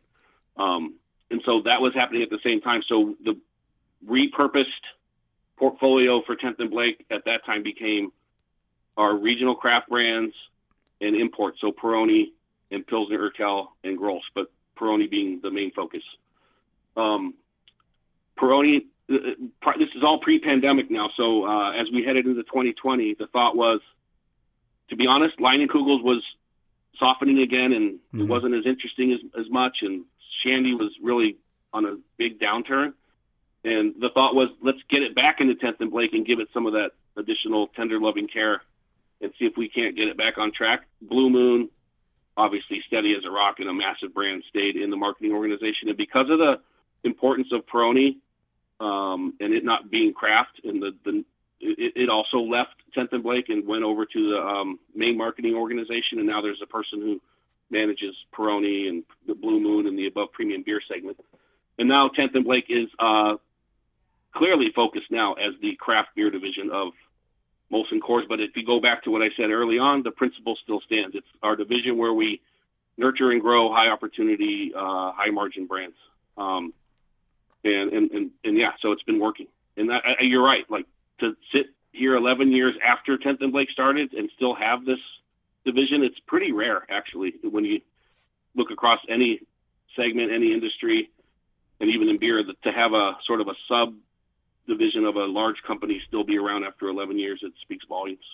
[0.55, 0.95] um,
[1.29, 2.81] and so that was happening at the same time.
[2.87, 3.37] So the
[4.07, 4.65] repurposed
[5.57, 8.11] portfolio for 10th and Blake at that time became
[8.97, 10.33] are regional craft brands
[10.99, 12.31] and imports, so Peroni
[12.71, 16.03] and Pilsner Urquell and Grolsch, but Peroni being the main focus.
[16.95, 17.35] Um,
[18.37, 23.13] Peroni, uh, uh, this is all pre-pandemic now, so uh, as we headed into 2020,
[23.13, 23.79] the thought was,
[24.89, 26.23] to be honest, Leinenkugels was
[26.97, 28.21] softening again, and mm-hmm.
[28.21, 30.05] it wasn't as interesting as, as much, and
[30.43, 31.37] Shandy was really
[31.73, 32.93] on a big downturn.
[33.63, 36.47] And the thought was, let's get it back into 10th and Blake and give it
[36.53, 38.61] some of that additional tender loving care
[39.21, 40.81] and see if we can't get it back on track.
[41.01, 41.69] Blue Moon,
[42.35, 45.89] obviously steady as a rock and a massive brand, stayed in the marketing organization.
[45.89, 46.59] And because of the
[47.03, 48.17] importance of Peroni
[48.79, 51.25] um, and it not being craft, and the, the
[51.59, 55.55] it, it, also left 10th and Blake and went over to the um, main marketing
[55.55, 56.19] organization.
[56.19, 57.21] And now there's a person who
[57.71, 61.19] manages Peroni and the Blue Moon and the above premium beer segment.
[61.79, 63.35] And now 10th and Blake is uh,
[64.33, 66.93] clearly focused now as the craft beer division of
[67.71, 68.27] Molson Coors.
[68.27, 71.15] But if you go back to what I said early on, the principle still stands.
[71.15, 72.41] It's our division where we
[72.97, 75.95] nurture and grow high opportunity, uh, high margin brands.
[76.37, 76.73] Um,
[77.63, 79.47] and, and, and, and yeah, so it's been working.
[79.75, 80.69] And that, I, you're right.
[80.69, 80.85] Like
[81.19, 84.99] to sit here 11 years after 10th and Blake started and still have this
[85.65, 87.81] division, it's pretty rare actually when you
[88.55, 89.41] look across any
[89.95, 91.09] segment, any industry,
[91.79, 93.93] and even in beer, to have a sort of a sub
[94.67, 98.25] division of a large company still be around after 11 years, it speaks volumes.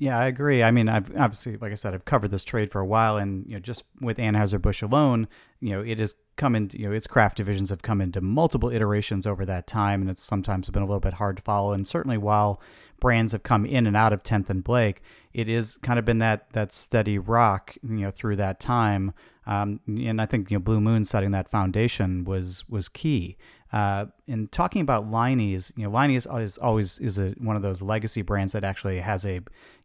[0.00, 0.62] Yeah, I agree.
[0.62, 3.46] I mean, I've obviously, like I said, I've covered this trade for a while, and
[3.46, 5.28] you know, just with Anheuser Busch alone,
[5.60, 8.70] you know, it has come into, you know, its craft divisions have come into multiple
[8.70, 11.72] iterations over that time, and it's sometimes been a little bit hard to follow.
[11.72, 12.62] And certainly, while
[12.98, 15.02] brands have come in and out of 10th and Blake,
[15.34, 19.12] it is kind of been that that steady rock, you know, through that time.
[19.46, 23.36] Um, and I think you know, Blue Moon setting that foundation was was key.
[23.72, 27.80] Uh, in talking about Leinie's, you know, Leinie's is always is a, one of those
[27.80, 29.34] legacy brands that actually has a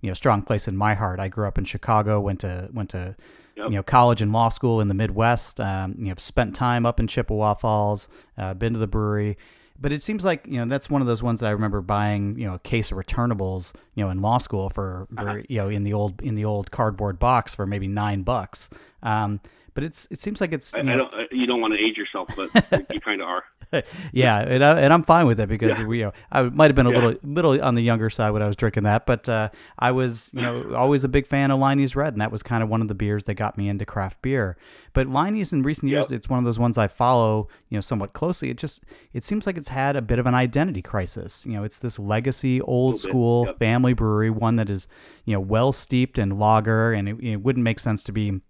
[0.01, 1.19] you know strong place in my heart.
[1.19, 3.15] I grew up in Chicago, went to went to
[3.55, 3.69] yep.
[3.69, 5.59] you know college and law school in the Midwest.
[5.59, 9.37] Um, you know, spent time up in Chippewa Falls, uh, been to the brewery.
[9.79, 12.39] but it seems like you know that's one of those ones that I remember buying
[12.39, 15.41] you know a case of returnables you know in law school for, for uh-huh.
[15.47, 18.69] you know in the old in the old cardboard box for maybe nine bucks.
[19.03, 19.41] Um,
[19.75, 21.97] but it's it seems like it's you, I, I don't you don't want to age
[21.97, 22.49] yourself, but
[22.89, 23.43] you kind of are.
[24.11, 25.85] yeah, and, I, and I'm fine with it because yeah.
[25.85, 26.99] we, you know, I might have been a yeah.
[26.99, 29.49] little little on the younger side when I was drinking that, but uh,
[29.79, 32.63] I was you know always a big fan of Leinie's Red, and that was kind
[32.63, 34.57] of one of the beers that got me into craft beer.
[34.93, 36.17] But Leinie's in recent years, yep.
[36.17, 38.49] it's one of those ones I follow you know somewhat closely.
[38.49, 41.45] It just it seems like it's had a bit of an identity crisis.
[41.45, 43.59] You know, it's this legacy, old school yep.
[43.59, 44.87] family brewery, one that is
[45.25, 48.41] you know well steeped in lager, and it, it wouldn't make sense to be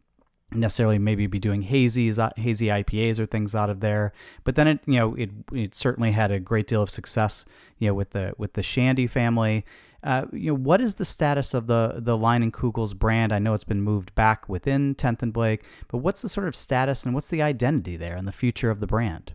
[0.52, 4.14] necessarily maybe be doing uh, hazy IPAs or things out of there.
[4.44, 7.46] But then it, you know, it it certainly had a great deal of success,
[7.78, 9.66] you know, with the with the Shandy family.
[10.04, 13.34] Uh, you know, what is the status of the the Leinenkugel's brand?
[13.34, 16.56] I know it's been moved back within Tenth and Blake, but what's the sort of
[16.56, 19.34] status and what's the identity there and the future of the brand?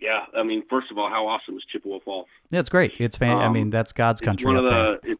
[0.00, 2.26] Yeah, I mean, first of all, how awesome is Chippewa Falls?
[2.50, 2.92] Yeah, it's great.
[2.98, 4.48] It's fan- um, I mean, that's God's country.
[4.48, 5.16] One of the,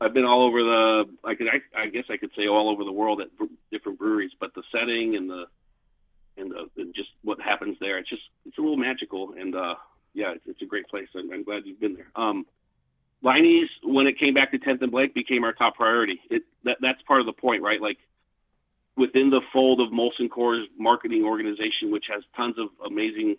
[0.00, 1.04] I've been all over the.
[1.24, 1.48] I could.
[1.48, 3.28] I, I guess I could say all over the world at
[3.72, 5.46] different breweries, but the setting and the
[6.36, 9.34] and the and just what happens there, it's just it's a little magical.
[9.38, 9.74] And uh,
[10.14, 11.08] yeah, it's, it's a great place.
[11.16, 12.10] I'm, I'm glad you've been there.
[12.14, 12.46] Um,
[13.22, 16.20] Leinie's, when it came back to 10th and Blake, became our top priority.
[16.30, 17.80] It that that's part of the point, right?
[17.80, 17.98] Like
[18.96, 23.36] within the fold of Molson Coors marketing organization, which has tons of amazing,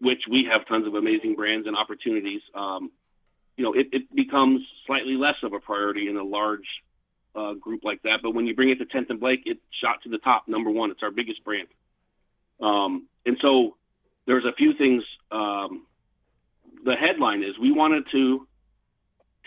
[0.00, 2.42] which we have tons of amazing brands and opportunities.
[2.54, 2.90] Um,
[3.56, 6.66] you know, it, it becomes slightly less of a priority in a large
[7.34, 8.20] uh, group like that.
[8.22, 10.70] But when you bring it to 10th and Blake, it shot to the top, number
[10.70, 10.90] one.
[10.90, 11.68] It's our biggest brand.
[12.60, 13.76] Um, and so
[14.26, 15.02] there's a few things.
[15.30, 15.86] Um,
[16.84, 18.46] the headline is we wanted to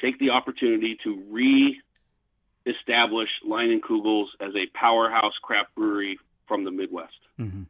[0.01, 6.17] take the opportunity to re-establish Leinenkugel's as a powerhouse craft brewery
[6.47, 7.13] from the Midwest.
[7.39, 7.63] Mm-hmm.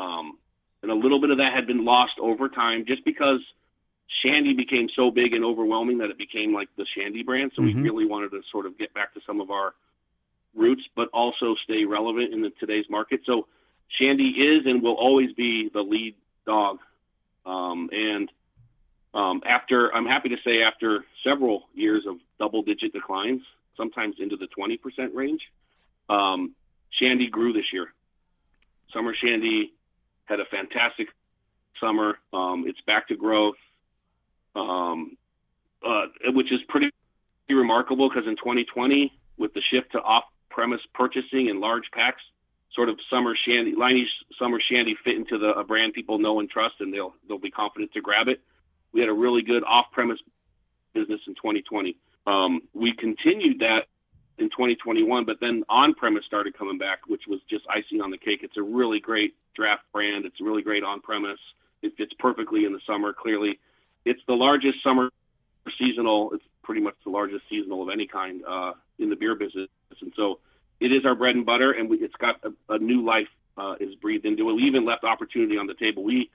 [0.00, 0.38] Um,
[0.82, 3.40] and a little bit of that had been lost over time just because–
[4.08, 7.52] Shandy became so big and overwhelming that it became like the Shandy brand.
[7.54, 7.82] So mm-hmm.
[7.82, 9.74] we really wanted to sort of get back to some of our
[10.54, 13.20] roots, but also stay relevant in the, today's market.
[13.26, 13.46] So
[13.88, 16.14] Shandy is and will always be the lead
[16.46, 16.78] dog.
[17.44, 18.30] Um, and
[19.12, 23.42] um, after, I'm happy to say, after several years of double-digit declines,
[23.76, 25.42] sometimes into the 20% range,
[26.08, 26.54] um,
[26.90, 27.92] Shandy grew this year.
[28.92, 29.72] Summer Shandy
[30.24, 31.08] had a fantastic
[31.80, 32.18] summer.
[32.32, 33.56] Um, it's back to growth
[34.56, 35.16] um,
[35.84, 36.90] uh, which is pretty
[37.48, 42.22] remarkable because in 2020, with the shift to off-premise purchasing in large packs,
[42.74, 46.50] sort of summer shandy, Leinie's summer shandy fit into the a brand people know and
[46.50, 48.40] trust, and they'll they'll be confident to grab it.
[48.92, 50.18] We had a really good off-premise
[50.94, 51.96] business in 2020.
[52.26, 53.86] Um, we continued that
[54.38, 58.40] in 2021, but then on-premise started coming back, which was just icing on the cake.
[58.42, 60.24] It's a really great draft brand.
[60.24, 61.40] It's really great on-premise.
[61.82, 63.12] It fits perfectly in the summer.
[63.12, 63.58] Clearly,
[64.06, 65.10] it's the largest summer
[65.78, 66.32] seasonal.
[66.32, 69.68] It's pretty much the largest seasonal of any kind uh, in the beer business,
[70.00, 70.38] and so
[70.80, 73.74] it is our bread and butter, and we, it's got a, a new life uh,
[73.80, 74.54] is breathed into it.
[74.54, 76.02] We even left opportunity on the table.
[76.02, 76.30] We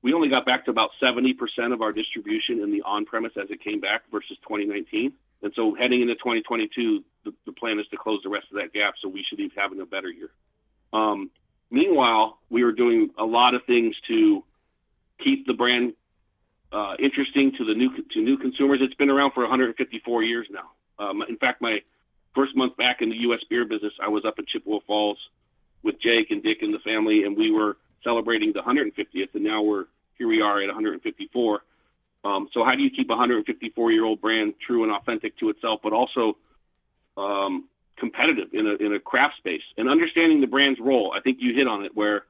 [0.00, 3.60] we only got back to about 70% of our distribution in the on-premise as it
[3.60, 5.12] came back versus 2019.
[5.42, 8.72] And so heading into 2022, the, the plan is to close the rest of that
[8.72, 8.94] gap.
[9.02, 10.30] So we should be having a better year.
[10.92, 11.30] Um,
[11.70, 14.44] meanwhile, we are doing a lot of things to
[15.18, 15.94] keep the brand
[16.72, 18.80] uh, interesting to the new to new consumers.
[18.82, 20.70] It's been around for 154 years now.
[20.98, 21.82] Um, in fact, my
[22.34, 23.40] first month back in the U.S.
[23.48, 25.18] beer business, I was up in Chippewa Falls
[25.82, 29.62] with Jake and Dick and the family, and we were celebrating the 150th, and now
[29.62, 30.28] we're here.
[30.28, 31.62] We are at 154.
[32.24, 35.48] Um, so, how do you keep a 154 year old brand true and authentic to
[35.50, 36.36] itself, but also
[37.16, 41.12] um, competitive in a in a craft space and understanding the brand's role?
[41.16, 42.24] I think you hit on it where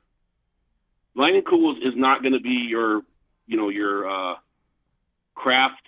[1.17, 3.03] Leinenkugels is not going to be your
[3.49, 4.35] you know your uh,
[5.35, 5.83] craft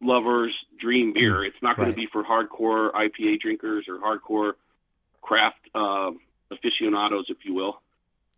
[0.00, 1.38] lovers dream beer.
[1.38, 1.94] Mm, it's not going right.
[1.94, 4.52] to be for hardcore IPA drinkers or hardcore
[5.20, 6.12] craft uh,
[6.50, 7.80] aficionados, if you will.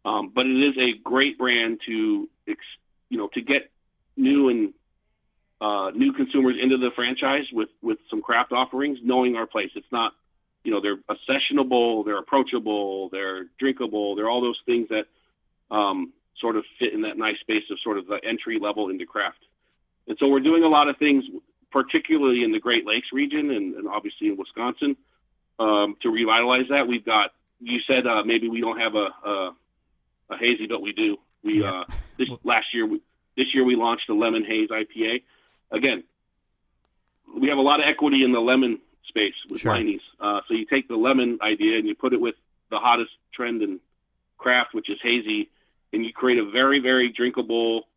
[0.04, 2.60] Um, but it is a great brand to ex-
[3.10, 3.70] you know to get
[4.16, 4.72] new and
[5.60, 9.70] uh, new consumers into the franchise with with some craft offerings, knowing our place.
[9.74, 10.14] It's not
[10.64, 15.06] you know they're accessionable, they're approachable, they're drinkable, they're all those things that
[15.70, 19.06] um, sort of fit in that nice space of sort of the entry level into
[19.06, 19.38] craft.
[20.08, 21.24] And so we're doing a lot of things,
[21.70, 24.96] particularly in the Great Lakes region and, and obviously in Wisconsin,
[25.58, 26.88] um, to revitalize that.
[26.88, 29.54] We've got, you said uh, maybe we don't have a, a,
[30.30, 31.18] a, hazy, but we do.
[31.42, 31.82] We yeah.
[31.82, 31.84] uh,
[32.18, 33.00] this last year, we,
[33.36, 35.22] this year we launched a lemon haze IPA.
[35.70, 36.04] Again,
[37.36, 39.76] we have a lot of equity in the lemon space with sure.
[40.18, 42.34] Uh, so you take the lemon idea and you put it with
[42.70, 43.80] the hottest trend in
[44.38, 45.50] craft, which is hazy,
[45.92, 47.88] and you create a very, very drinkable,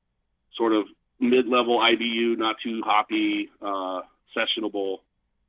[0.55, 0.85] sort of
[1.19, 4.01] mid-level IBU, not too hoppy, uh,
[4.35, 4.99] sessionable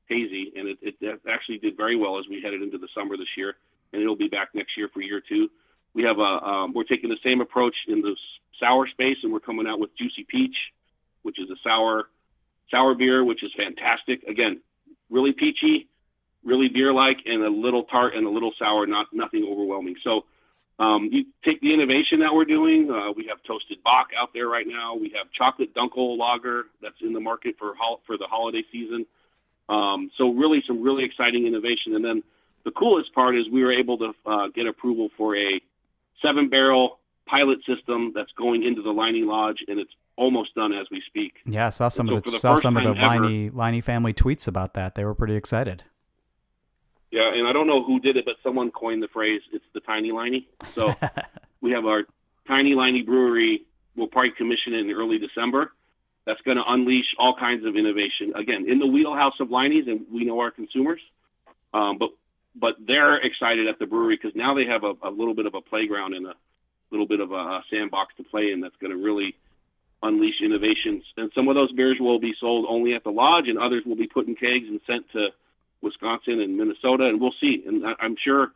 [0.07, 3.37] hazy, and it, it actually did very well as we headed into the summer this
[3.37, 3.57] year,
[3.93, 5.51] and it'll be back next year for year two.
[5.95, 8.17] We have a um, we're taking the same approach in the
[8.61, 10.57] sour space, and we're coming out with Juicy Peach,
[11.23, 12.09] which is a sour
[12.71, 14.23] sour beer, which is fantastic.
[14.25, 14.61] Again,
[15.09, 15.89] really peachy,
[16.45, 19.97] really beer-like, and a little tart and a little sour, not nothing overwhelming.
[20.05, 20.25] So.
[20.79, 22.91] Um, you take the innovation that we're doing.
[22.91, 24.97] Uh, we have toasted Bock out there right now.
[24.97, 29.07] We have chocolate Dunkel lager that's in the market for hol- for the holiday season.
[29.69, 31.95] Um, so really, some really exciting innovation.
[31.95, 32.23] And then
[32.65, 35.61] the coolest part is we were able to uh, get approval for a
[36.21, 40.87] seven barrel pilot system that's going into the Leinie Lodge, and it's almost done as
[40.91, 41.35] we speak.
[41.47, 44.13] Yeah, I saw some so of the, the saw some of the Leinie Leinie family
[44.13, 44.95] tweets about that.
[44.95, 45.85] They were pretty excited.
[47.15, 49.79] Yeah, and I don't know who did it, but someone coined the phrase "it's the
[49.79, 50.93] tiny Leinie." So
[51.61, 52.03] we have our
[52.49, 53.63] tiny Leinie brewery.
[53.95, 55.71] We'll probably commission it in early December.
[56.25, 58.33] That's going to unleash all kinds of innovation.
[58.35, 61.01] Again, in the wheelhouse of Leinie's, and we know our consumers.
[61.73, 62.11] Um, but
[62.57, 65.55] but they're excited at the brewery because now they have a, a, little bit of
[65.55, 66.35] a playground and a
[66.91, 69.37] little bit of a, sandbox to play in that's going to really
[70.03, 71.05] unleash innovations.
[71.17, 73.95] And some of those beers will be sold only at the lodge, and others will
[73.95, 75.29] be put in kegs and sent to
[75.85, 77.63] Wisconsin and Minnesota, and we'll see.
[77.67, 78.49] And I'm sure,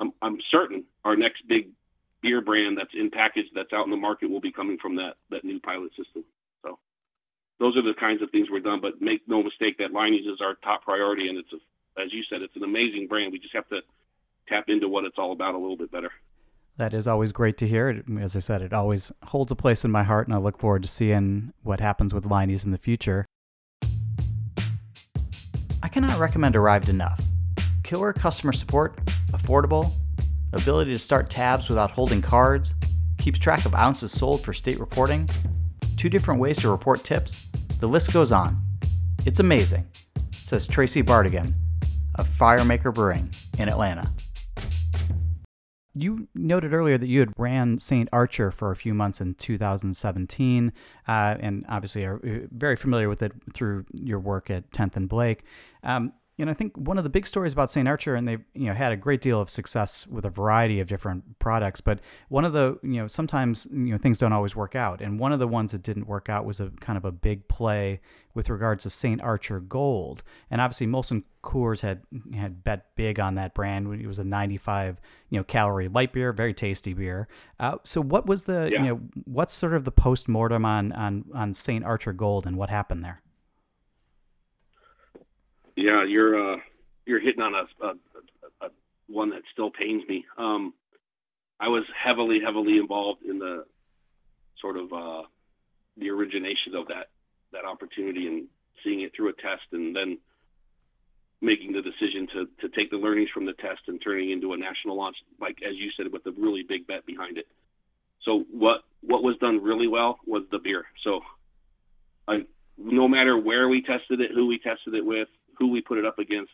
[0.00, 1.68] I'm, I'm certain, our next big
[2.22, 5.14] beer brand that's in package that's out in the market will be coming from that
[5.30, 6.24] that new pilot system.
[6.62, 6.78] So
[7.60, 8.80] those are the kinds of things we're done.
[8.80, 12.22] But make no mistake that Leinie's is our top priority, and it's a, as you
[12.30, 13.32] said, it's an amazing brand.
[13.32, 13.80] We just have to
[14.48, 16.10] tap into what it's all about a little bit better.
[16.78, 18.02] That is always great to hear.
[18.18, 20.82] As I said, it always holds a place in my heart, and I look forward
[20.84, 23.26] to seeing what happens with Leinie's in the future.
[25.92, 27.22] Cannot recommend Arryved enough.
[27.84, 28.96] Killer customer support,
[29.32, 29.92] affordable,
[30.54, 32.72] ability to start tabs without holding cards,
[33.18, 35.28] keeps track of ounces sold for state reporting,
[35.98, 37.46] two different ways to report tips.
[37.78, 38.56] The list goes on.
[39.26, 39.86] It's amazing,
[40.30, 41.52] says Tracy Bardigan
[42.14, 43.28] of Firemaker Brewing
[43.58, 44.10] in Atlanta.
[45.94, 48.08] You noted earlier that you had ran St.
[48.12, 50.72] Archer for a few months in 2017,
[51.06, 55.08] uh, and obviously are uh, very familiar with it through your work at 10th and
[55.08, 55.44] Blake.
[55.82, 57.86] Um, you know, I think one of the big stories about St.
[57.86, 60.88] Archer, and they've you know had a great deal of success with a variety of
[60.88, 64.74] different products, but one of the you know sometimes you know things don't always work
[64.74, 67.12] out, and one of the ones that didn't work out was a kind of a
[67.12, 68.00] big play
[68.34, 69.20] with regards to St.
[69.20, 72.02] Archer Gold, and obviously Molson Coors had
[72.34, 73.92] had bet big on that brand.
[74.00, 77.28] It was a 95 you know calorie light beer, very tasty beer.
[77.60, 78.82] Uh, so what was the yeah.
[78.82, 81.84] you know what's sort of the post mortem on on on St.
[81.84, 83.21] Archer Gold and what happened there?
[85.76, 86.56] Yeah, you're uh,
[87.06, 88.70] you're hitting on a, a, a,
[89.08, 90.24] one that still pains me.
[90.36, 90.74] Um,
[91.58, 93.64] I was heavily, heavily involved in the
[94.60, 95.22] sort of uh,
[95.96, 97.08] the origination of that
[97.52, 98.46] that opportunity and
[98.84, 100.18] seeing it through a test, and then
[101.40, 104.56] making the decision to to take the learnings from the test and turning into a
[104.56, 107.46] national launch, like as you said, with a really big bet behind it.
[108.24, 110.84] So what what was done really well was the beer.
[111.02, 111.20] So
[112.28, 112.44] I,
[112.78, 116.04] no matter where we tested it, who we tested it with, who we put it
[116.04, 116.52] up against.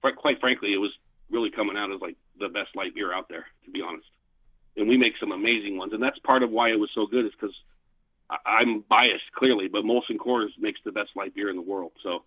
[0.00, 0.92] Quite frankly, it was
[1.30, 4.08] really coming out as like the best light beer out there, to be honest.
[4.76, 7.26] And we make some amazing ones, and that's part of why it was so good.
[7.26, 7.54] Is because
[8.46, 11.92] I'm biased clearly, but Molson Coors makes the best light beer in the world.
[12.02, 12.22] So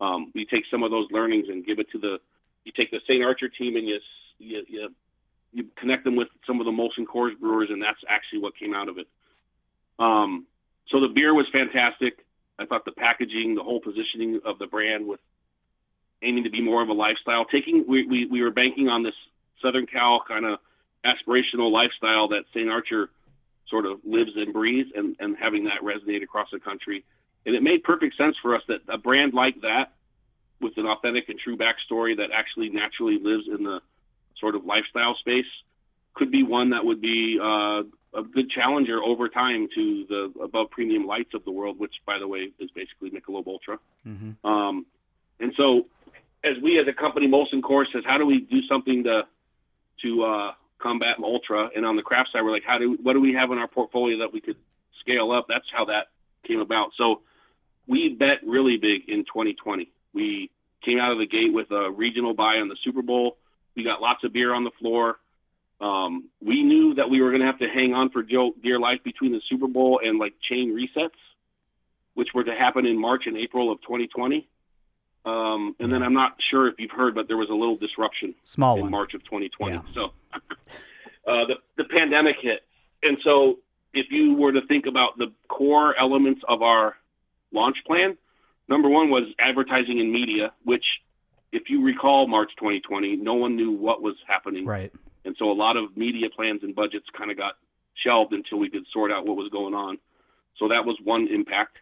[0.00, 2.20] um, we take some of those learnings and give it to the.
[2.64, 3.24] You take the St.
[3.24, 4.00] Archer team and you,
[4.38, 4.94] you you
[5.52, 8.74] you connect them with some of the Molson Coors brewers, and that's actually what came
[8.74, 9.06] out of it.
[9.98, 10.46] Um,
[10.88, 12.24] so the beer was fantastic.
[12.58, 15.20] I thought the packaging, the whole positioning of the brand with
[16.22, 17.44] aiming to be more of a lifestyle.
[17.44, 19.14] Taking we, we, we were banking on this
[19.60, 20.58] Southern Cal kind of
[21.04, 22.68] aspirational lifestyle that St.
[22.68, 23.10] Archer
[23.68, 27.04] sort of lives and breathes, and, and having that resonate across the country.
[27.46, 29.92] And it made perfect sense for us that a brand like that,
[30.60, 33.80] with an authentic and true backstory that actually naturally lives in the
[34.38, 35.46] sort of lifestyle space,
[36.14, 37.82] could be one that would be uh,
[38.14, 42.18] a good challenger over time to the above premium lights of the world, which, by
[42.18, 43.78] the way, is basically Michelob Ultra.
[44.06, 44.46] Mm-hmm.
[44.46, 44.86] Um,
[45.40, 45.86] and so
[46.44, 49.26] as we as a company, Molson Coors says, how do we do something to
[50.02, 51.70] to uh, combat ultra?
[51.74, 53.68] And on the craft side, we're like, how do what do we have in our
[53.68, 54.56] portfolio that we could
[55.00, 55.46] scale up?
[55.48, 56.08] That's how that
[56.46, 56.90] came about.
[56.96, 57.20] So
[57.86, 59.90] we bet really big in 2020.
[60.12, 60.50] We
[60.84, 63.36] came out of the gate with a regional buy on the Super Bowl.
[63.76, 65.18] We got lots of beer on the floor.
[65.80, 69.02] Um, we knew that we were going to have to hang on for dear life
[69.02, 71.10] between the Super Bowl and like chain resets,
[72.14, 74.48] which were to happen in March and April of 2020.
[75.24, 78.34] Um, and then I'm not sure if you've heard, but there was a little disruption
[78.42, 78.90] Small in one.
[78.90, 79.74] March of 2020.
[79.74, 79.82] Yeah.
[79.94, 80.04] So
[81.30, 82.64] uh, the the pandemic hit,
[83.02, 83.58] and so
[83.94, 86.96] if you were to think about the core elements of our
[87.52, 88.16] launch plan,
[88.68, 90.84] number one was advertising and media, which,
[91.52, 94.64] if you recall, March 2020, no one knew what was happening.
[94.64, 94.92] Right.
[95.24, 97.54] And so a lot of media plans and budgets kind of got
[97.94, 99.98] shelved until we could sort out what was going on.
[100.58, 101.76] So that was one impact.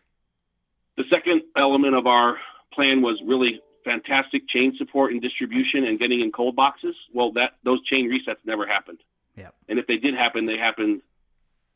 [0.96, 2.38] The second element of our
[2.72, 6.94] plan was really fantastic chain support and distribution and getting in cold boxes.
[7.12, 8.98] Well, that those chain resets never happened.
[9.36, 9.48] Yeah.
[9.68, 11.02] And if they did happen, they happened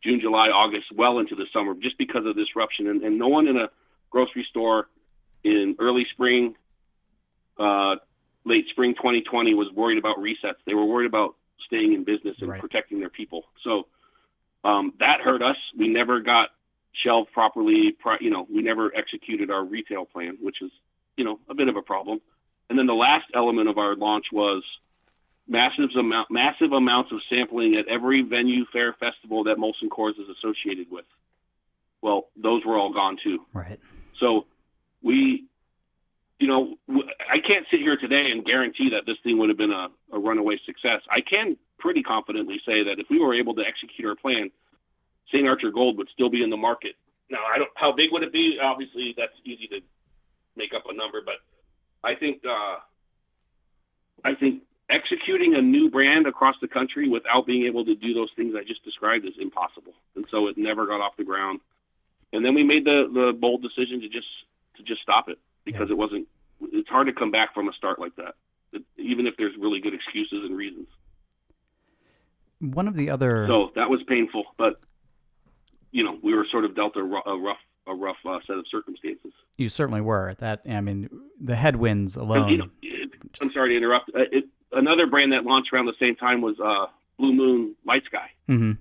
[0.03, 2.89] June, July, August, well into the summer, just because of disruption.
[2.89, 3.71] And, and no one in a
[4.11, 4.89] grocery store
[5.43, 6.57] in early spring,
[7.59, 7.97] uh,
[8.45, 10.57] late spring 2020 was worried about resets.
[10.67, 11.37] They were worried about
[11.67, 12.61] staying in business and Right.
[12.61, 13.45] protecting their people.
[13.63, 13.87] So
[14.63, 15.57] um, that hurt us.
[15.77, 16.51] We never got
[16.93, 17.97] shelved properly.
[18.21, 20.71] You know, we never executed our retail plan, which is,
[21.17, 22.21] you know, a bit of a problem.
[22.69, 24.63] And then the last element of our launch was
[25.47, 30.29] massive amount, massive amounts of sampling at every venue, fair, festival that Molson Coors is
[30.39, 31.05] associated with.
[32.01, 33.41] Well, those were all gone too.
[33.53, 33.79] Right.
[34.21, 34.47] So
[35.03, 35.45] we,
[36.39, 36.77] you know,
[37.31, 40.19] I can't sit here today and guarantee that this thing would have been a, a
[40.19, 41.01] runaway success.
[41.11, 44.51] I can pretty confidently say that if we were able to execute our plan,
[45.29, 45.47] St.
[45.47, 46.97] Archer Gold would still be in the market.
[47.31, 47.71] Now, I don't.
[47.75, 48.59] How big would it be?
[48.63, 49.81] Obviously, that's easy to
[50.57, 51.37] make up a number, but
[52.03, 52.77] I think uh,
[54.25, 58.31] I think executing a new brand across the country without being able to do those
[58.37, 59.95] things I just described is impossible.
[60.15, 61.61] And so it never got off the ground.
[62.33, 64.27] And then we made the the bold decision to just
[64.77, 66.29] to just stop it because it wasn't.
[66.73, 68.35] It's hard to come back from a start like that,
[68.97, 70.89] even if there's really good excuses and reasons.
[72.61, 74.81] One of the other So that was painful, but
[75.93, 79.33] you know we were sort of dealt a rough a rough uh, set of circumstances.
[79.59, 81.09] you certainly were that I mean
[81.41, 82.49] the headwinds alone.
[82.49, 83.11] you know, it-
[83.43, 84.11] I'm sorry to interrupt.
[84.15, 86.87] Uh, it, another brand that launched around the same time was uh,
[87.19, 88.73] Blue Moon Light Sky, hmm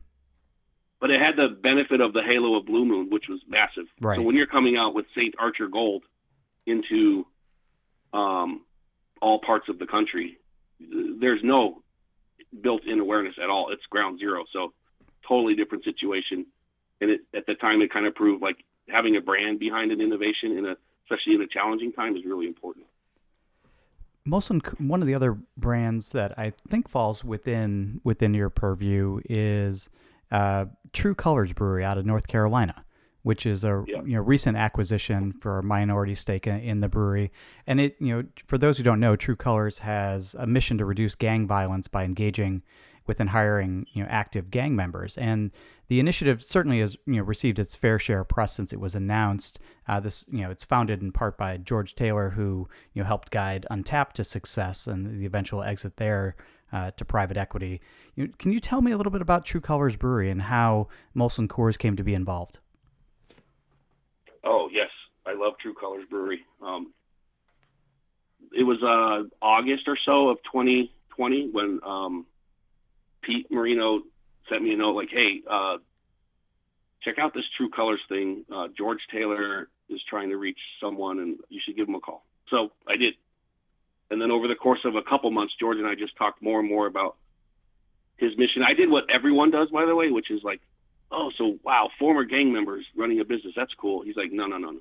[0.99, 3.83] but it had the benefit of the halo of Blue Moon, which was massive.
[3.99, 4.15] Right.
[4.15, 6.03] So when you're coming out with Saint Archer Gold
[6.65, 7.25] into
[8.13, 8.61] um,
[9.21, 10.37] all parts of the country,
[10.79, 11.81] there's no
[12.61, 13.69] built-in awareness at all.
[13.73, 14.45] It's ground zero.
[14.53, 14.71] So
[15.27, 16.45] totally different situation.
[17.01, 20.01] And it, at the time, it kind of proved like having a brand behind an
[20.01, 20.75] innovation in a,
[21.05, 22.85] especially in a challenging time, is really important.
[24.27, 29.89] Molson, one of the other brands that I think falls within within your purview is
[30.31, 32.85] uh, True Colors Brewery out of North Carolina,
[33.23, 34.01] which is a Yeah.
[34.05, 37.33] you know recent acquisition for a minority stake in, in the brewery.
[37.67, 40.85] And it you know for those who don't know, True Colors has a mission to
[40.85, 42.61] reduce gang violence by engaging
[43.05, 45.17] with and hiring you know active gang members.
[45.17, 45.51] And
[45.93, 48.95] the initiative certainly has you know received its fair share of press since it was
[48.95, 49.59] announced.
[49.87, 53.29] Uh, this you know it's founded in part by George Taylor, who you know helped
[53.29, 56.35] guide Untapped to success and the eventual exit there
[56.71, 57.79] uh, to private equity.
[58.15, 61.47] You, can you tell me a little bit about True Colors Brewery and how Molson
[61.47, 62.57] Coors came to be involved?
[64.43, 64.89] Oh yes,
[65.27, 66.39] I love True Colors Brewery.
[66.59, 66.91] Um,
[68.51, 72.25] it was uh, August or so of 2020 when um,
[73.21, 74.01] Pete Marino
[74.49, 75.77] sent me a note like, "Hey, uh,
[77.01, 78.45] check out this True Colors thing.
[78.51, 82.25] Uh, George Taylor is trying to reach someone, and you should give him a call."
[82.49, 83.15] So I did,
[84.09, 86.59] and then over the course of a couple months, George and I just talked more
[86.59, 87.17] and more about
[88.17, 88.63] his mission.
[88.63, 90.61] I did what everyone does, by the way, which is like
[91.13, 93.53] oh, so wow, former gang members running a business.
[93.55, 94.01] That's cool.
[94.01, 94.79] He's like, no, no, no, no,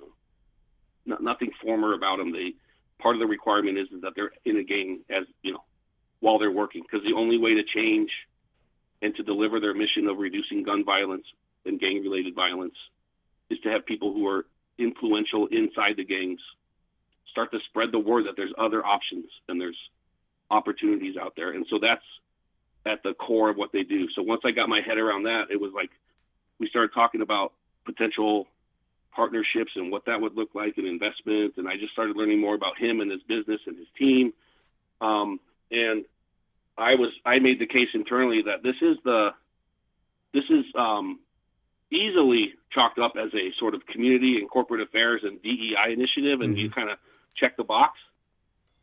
[1.06, 2.32] no nothing former about them.
[2.32, 2.54] They
[2.98, 5.62] part of the requirement is, is that they're in a gang as you know
[6.20, 8.10] while they're working because the only way to change
[9.02, 11.24] and to deliver their mission of reducing gun violence
[11.66, 12.74] and gang related violence
[13.50, 14.46] is to have people who are
[14.78, 16.40] influential inside the gangs
[17.30, 19.76] start to spread the word that there's other options and there's
[20.50, 22.04] opportunities out there and so that's
[22.86, 25.44] at the core of what they do so once i got my head around that
[25.50, 25.90] it was like
[26.58, 27.52] we started talking about
[27.84, 28.46] potential
[29.14, 31.54] partnerships and what that would look like and investment.
[31.56, 34.32] And I just started learning more about him and his business and his team.
[35.00, 35.38] Um,
[35.70, 36.04] and
[36.76, 39.30] I was, I made the case internally that this is the,
[40.32, 41.20] this is um,
[41.90, 46.40] easily chalked up as a sort of community and corporate affairs and DEI initiative.
[46.40, 46.98] And you kind of
[47.34, 47.98] check the box,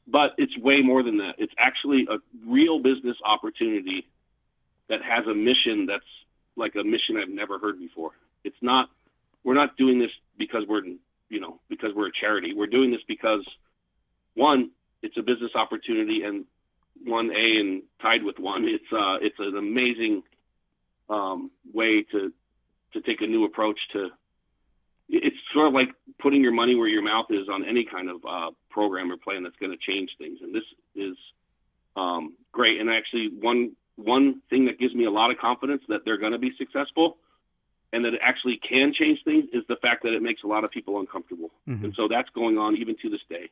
[0.08, 1.36] but it's way more than that.
[1.38, 4.08] It's actually a real business opportunity
[4.90, 6.04] that has a mission that's
[6.56, 8.12] like a mission I've never heard before.
[8.44, 8.90] It's not
[9.44, 10.84] we're not doing this because we're
[11.30, 12.54] you know because we're a charity.
[12.54, 13.46] We're doing this because
[14.34, 14.72] one,
[15.02, 16.46] it's a business opportunity, and
[17.06, 20.24] one A and tied with one, it's uh it's an amazing
[21.10, 22.32] um, way to
[22.93, 24.10] to take a new approach to.
[25.12, 25.89] It's sort of like
[26.20, 29.41] putting your money where your mouth is on any kind of uh, program or plan
[29.41, 30.64] that's going to change things, and this
[30.95, 31.18] is
[31.95, 32.80] um, great.
[32.80, 36.32] And actually, one one thing that gives me a lot of confidence that they're going
[36.32, 37.18] to be successful
[37.91, 40.64] and that it actually can change things is the fact that it makes a lot
[40.64, 41.52] of people uncomfortable.
[41.68, 41.86] Mm-hmm.
[41.86, 43.50] And so that's going on even to this day.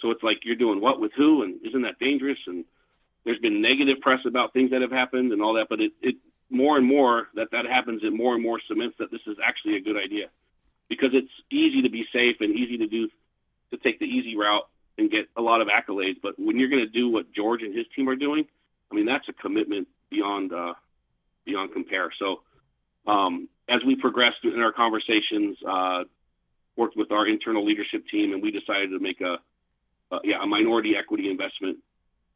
[0.00, 2.38] So it's like you're doing what with who and isn't that dangerous?
[2.46, 2.64] And
[3.24, 6.16] there's been negative press about things that have happened and all that, but it, it
[6.50, 9.76] more and more that that happens, it more and more cements that this is actually
[9.76, 10.28] a good idea
[10.88, 13.08] because it's easy to be safe and easy to do
[13.70, 14.68] to take the easy route
[14.98, 16.16] and get a lot of accolades.
[16.22, 18.46] But when you're going to do what George and his team are doing,
[18.90, 20.74] I mean that's a commitment beyond uh,
[21.44, 22.10] beyond compare.
[22.18, 22.42] So
[23.06, 26.04] um, as we progressed in our conversations, uh,
[26.76, 29.38] worked with our internal leadership team, and we decided to make a,
[30.12, 31.78] a yeah a minority equity investment.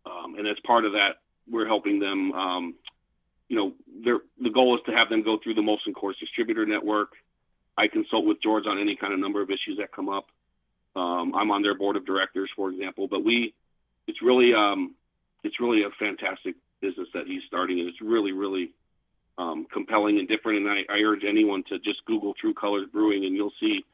[0.05, 1.21] Um, and as part of that,
[1.51, 2.33] we're helping them.
[2.33, 2.75] Um,
[3.49, 3.73] you know,
[4.43, 7.13] the goal is to have them go through the Molson Coors distributor network.
[7.79, 10.27] I consult with George on any kind of number of issues that come up.
[10.97, 13.07] Um, I'm on their board of directors, for example.
[13.07, 13.55] But we,
[14.07, 14.95] it's really, um,
[15.45, 18.73] it's really a fantastic business that he's starting, and it's really, really
[19.39, 20.67] um, compelling and different.
[20.67, 23.85] And I, I, urge anyone to just Google True Colors Brewing, and you'll see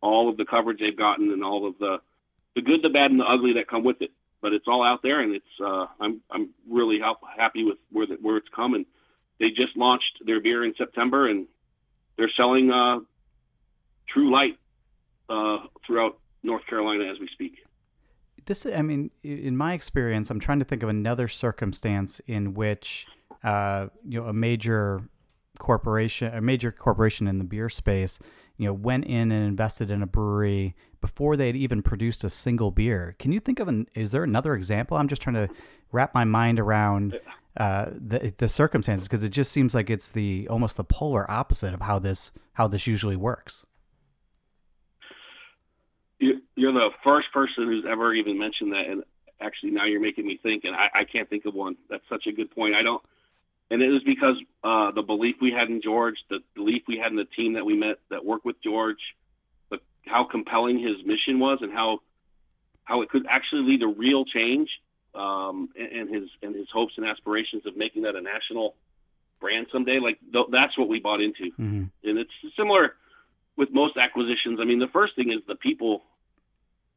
[0.00, 1.98] all of the coverage they've gotten and all of the
[2.56, 4.10] the good, the bad, and the ugly that come with it.
[4.42, 6.98] But it's all out there, and it's uh, I'm I'm really
[7.36, 8.84] happy with where the, where it's coming.
[9.38, 11.46] They just launched their beer in September, and
[12.16, 12.98] they're selling uh,
[14.08, 14.58] True Light
[15.28, 17.58] uh, throughout North Carolina as we speak.
[18.44, 23.06] This, I mean, in my experience, I'm trying to think of another circumstance in which
[23.42, 25.00] uh, you know a major
[25.58, 28.20] corporation, a major corporation in the beer space,
[28.56, 32.30] you know, went in and invested in a brewery before they had even produced a
[32.30, 33.14] single beer.
[33.18, 33.86] Can you think of an?
[33.94, 34.96] Is there another example?
[34.96, 35.48] I'm just trying to
[35.92, 37.18] wrap my mind around
[37.56, 41.74] uh, the the circumstances because it just seems like it's the almost the polar opposite
[41.74, 43.66] of how this how this usually works.
[46.18, 49.04] You're the first person who's ever even mentioned that, and
[49.40, 51.76] actually now you're making me think, and I, I can't think of one.
[51.90, 52.74] That's such a good point.
[52.74, 53.02] I don't
[53.70, 57.10] and it was because uh, the belief we had in George, the belief we had
[57.10, 59.00] in the team that we met that worked with George,
[59.70, 62.00] the, how compelling his mission was, and how
[62.84, 64.70] how it could actually lead to real change,
[65.14, 68.76] um, and, and, his and his hopes and aspirations of making that a national
[69.40, 69.98] brand someday.
[69.98, 71.84] Like th- that's what we bought into, mm-hmm.
[72.04, 72.94] and it's similar
[73.56, 74.60] with most acquisitions.
[74.60, 76.02] I mean, the first thing is the people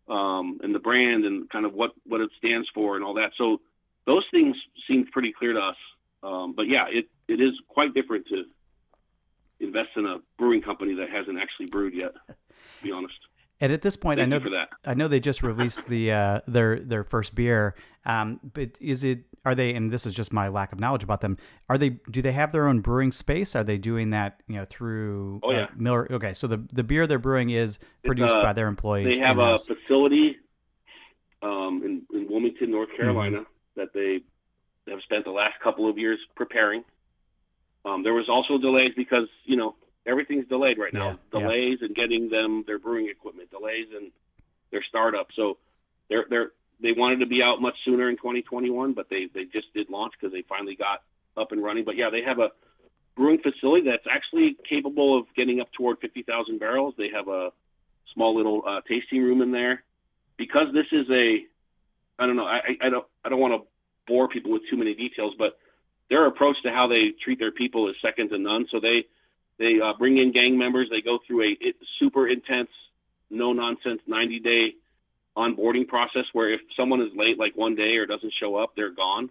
[0.08, 3.32] um, and the brand and kind of what what it stands for and all that.
[3.38, 3.62] So
[4.06, 4.56] those things
[4.88, 5.78] seemed pretty clear to us.
[6.24, 8.44] Um, but yeah, it, it is quite different to
[9.60, 12.14] invest in a brewing company that hasn't actually brewed yet.
[12.28, 13.16] To be honest.
[13.62, 14.70] And at this point, Thank I know for that.
[14.86, 17.76] I know they just released the uh, their their first beer.
[18.06, 19.74] Um, but is it are they?
[19.76, 21.38] And this is just my lack of knowledge about them.
[21.68, 21.90] Are they?
[22.10, 23.56] Do they have their own brewing space?
[23.56, 24.42] Are they doing that?
[24.48, 26.08] You know, through oh yeah uh, Miller.
[26.10, 29.18] Okay, so the the beer they're brewing is produced uh, by their employees.
[29.18, 29.70] They have in-house.
[29.70, 30.38] a facility
[31.42, 33.80] um, in in Wilmington, North Carolina, mm-hmm.
[33.80, 34.22] that they
[34.90, 36.84] have spent the last couple of years preparing.
[37.86, 39.76] Um, there was also delays because you know
[40.06, 41.20] everything's delayed right now.
[41.34, 41.88] Yeah, delays yeah.
[41.88, 44.12] in getting them their brewing equipment, delays in
[44.72, 45.28] their startup.
[45.36, 45.58] So
[46.10, 49.74] they're they're they wanted to be out much sooner in 2021, but they they just
[49.74, 51.04] did launch because they finally got
[51.38, 51.86] up and running.
[51.86, 52.50] But yeah, they have a
[53.16, 56.94] brewing facility that's actually capable of getting up toward 50,000 barrels.
[56.98, 57.52] They have a
[58.14, 59.84] small little uh, tasting room in there
[60.38, 61.46] because this is a
[62.18, 63.68] I don't know I, I don't I don't want to
[64.10, 65.58] bore people with too many details, but
[66.10, 68.66] their approach to how they treat their people is second to none.
[68.72, 69.06] So they
[69.58, 70.90] they uh, bring in gang members.
[70.90, 72.70] They go through a it, super intense,
[73.30, 74.74] no nonsense 90 day
[75.38, 78.92] onboarding process where if someone is late like one day or doesn't show up, they're
[78.92, 79.30] gone.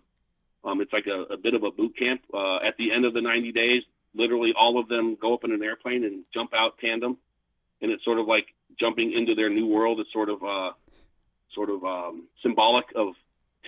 [0.64, 2.22] Um, it's like a, a, bit of a boot camp.
[2.32, 3.82] Uh, at the end of the 90 days,
[4.14, 7.16] literally all of them go up in an airplane and jump out tandem,
[7.80, 8.46] and it's sort of like
[8.78, 10.00] jumping into their new world.
[10.00, 10.72] It's sort of uh,
[11.54, 13.14] sort of um, symbolic of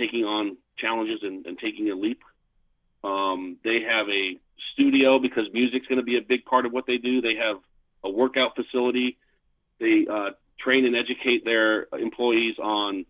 [0.00, 2.22] taking on challenges and, and taking a leap.
[3.04, 4.38] Um, they have a
[4.72, 7.20] studio because music's going to be a big part of what they do.
[7.20, 7.56] They have
[8.02, 9.18] a workout facility.
[9.78, 13.04] They uh, train and educate their employees on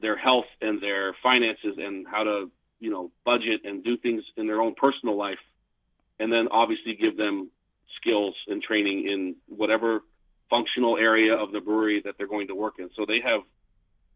[0.00, 2.50] their health and their finances and how to,
[2.80, 5.42] you know, budget and do things in their own personal life.
[6.18, 7.50] And then obviously give them
[7.96, 10.00] skills and training in whatever
[10.50, 12.90] functional area of the brewery that they're going to work in.
[12.96, 13.40] So they have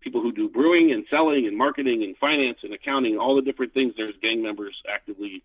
[0.07, 3.74] people who do brewing and selling and marketing and finance and accounting, all the different
[3.74, 3.92] things.
[3.96, 5.42] There's gang members actively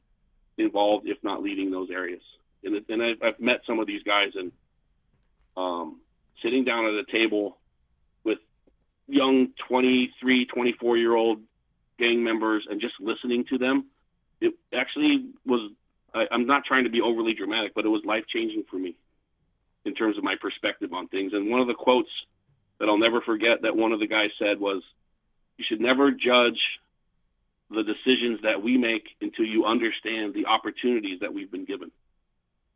[0.55, 2.21] involved, if not leading those areas.
[2.63, 4.51] And, and I've, I've met some of these guys and
[5.57, 5.99] um,
[6.43, 7.57] sitting down at a table
[8.23, 8.37] with
[9.07, 11.39] young 23, 24 year old
[11.97, 13.87] gang members and just listening to them.
[14.41, 15.71] It actually was,
[16.13, 18.95] I, I'm not trying to be overly dramatic, but it was life changing for me
[19.85, 21.33] in terms of my perspective on things.
[21.33, 22.11] And one of the quotes
[22.81, 24.81] that I'll never forget that one of the guys said was,
[25.57, 26.81] "You should never judge
[27.71, 31.91] the decisions that we make until you understand the opportunities that we've been given.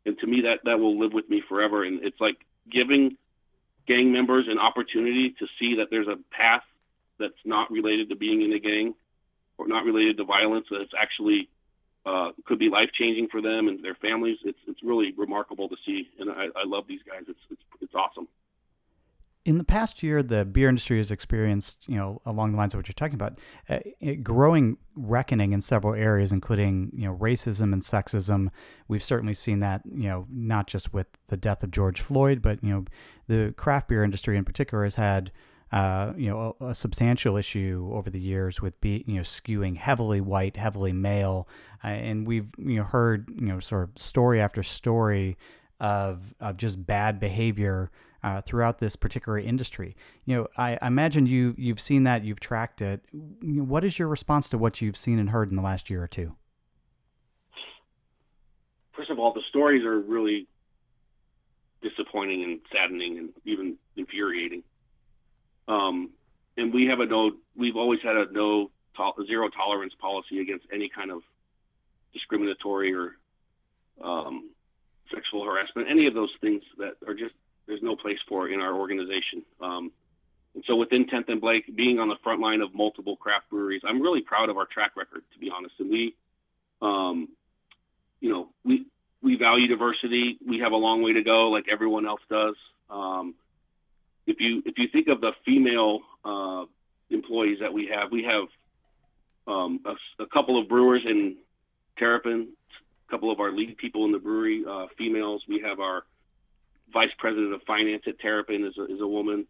[0.06, 1.84] And to me, that that will live with me forever.
[1.84, 2.36] And it's like
[2.70, 3.16] giving
[3.86, 6.62] gang members an opportunity to see that there's a path
[7.18, 8.94] that's not related to being in a gang
[9.58, 10.66] or not related to violence.
[10.70, 11.48] That it's actually
[12.06, 14.38] uh, could be life changing for them and their families.
[14.44, 17.24] It's it's really remarkable to see, and I, I love these guys.
[17.28, 18.28] It's, it's it's awesome.
[19.46, 22.78] In the past year, the beer industry has experienced, you know, along the lines of
[22.78, 23.38] what you're talking about,
[23.68, 23.78] uh,
[24.20, 28.48] growing reckoning in several areas, including, you know, racism and sexism.
[28.88, 32.62] We've certainly seen that, you know, not just with the death of George Floyd, but
[32.64, 32.84] you know,
[33.28, 35.30] the craft beer industry in particular has had
[35.70, 39.76] uh, you know, a, a, substantial issue over the years with be, you know skewing
[39.76, 41.48] heavily white, heavily male,
[41.84, 45.36] uh, and we've you know heard you know sort of story after story
[45.80, 47.90] of of just bad behavior
[48.26, 49.94] uh, throughout this particular industry.
[50.24, 53.00] You know, I, I, imagine you you've seen that, you've tracked it.
[53.12, 56.08] What is your response to what you've seen and heard in the last year or
[56.08, 56.34] two?
[58.96, 60.48] First of all, the stories are really
[61.82, 64.64] disappointing and saddening and even infuriating.
[65.68, 66.10] Um,
[66.56, 70.66] and we have a no, we've always had a no to- zero tolerance policy against
[70.72, 71.22] any kind of
[72.12, 73.18] discriminatory or
[74.02, 74.50] um,
[75.14, 77.34] sexual harassment, any of those things that are just
[77.66, 79.42] there's no place for in our organization.
[79.60, 79.92] Um,
[80.54, 83.82] and so within 10th and Blake, being on the front line of multiple craft breweries,
[83.84, 85.74] I'm really proud of our track record, to be honest.
[85.78, 86.14] And we,
[86.80, 87.28] um,
[88.20, 88.86] you know, we
[89.22, 90.38] we value diversity.
[90.46, 92.54] We have a long way to go, like everyone else does.
[92.88, 93.34] Um,
[94.26, 96.64] if you if you think of the female uh,
[97.10, 98.44] employees that we have, we have
[99.46, 101.36] um, a, a, couple of brewers in
[101.98, 102.48] Terrapin,
[103.06, 105.42] a couple of our lead people in the brewery, uh, females.
[105.48, 106.04] We have our
[106.92, 109.46] vice president of finance at Terrapin is a, is a woman.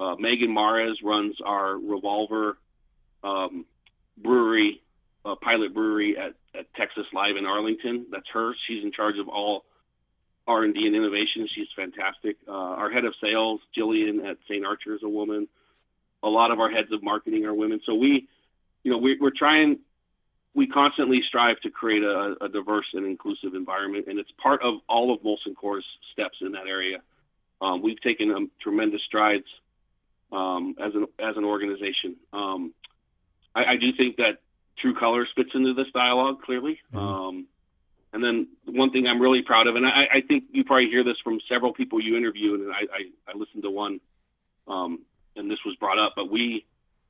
[0.00, 2.56] Uh, Megan Mares runs our Revolver
[3.22, 3.66] um,
[4.16, 4.82] brewery,
[5.24, 8.06] uh, pilot brewery at, at Texas Live in Arlington.
[8.10, 8.54] That's her.
[8.66, 9.64] She's in charge of all
[10.46, 11.48] R&D and innovation.
[11.54, 12.36] She's fantastic.
[12.48, 14.64] Uh, our head of sales, Jillian at St.
[14.64, 15.48] Archer, is a woman.
[16.22, 17.80] A lot of our heads of marketing are women.
[17.86, 18.28] So we,
[18.82, 19.78] you know, we, are trying.
[20.54, 24.80] We constantly strive to create a, a, diverse and inclusive environment, and it's part of
[24.88, 25.82] all of Molson Coors'
[26.12, 26.98] steps in that area.
[27.62, 29.46] Um, we've taken um, tremendous strides
[30.30, 32.16] um, as an as an organization.
[32.32, 32.74] Um,
[33.54, 34.40] I, I, do think that
[34.76, 36.80] True Colors fits into this dialogue clearly.
[36.92, 37.46] Mm-hmm um,
[38.12, 41.02] and then one thing I'm really proud of, and I, I think you probably hear
[41.02, 44.00] this from several people you interview, and I, I, I listened to one,
[44.68, 45.00] um,
[45.34, 46.66] and this was brought up, but we,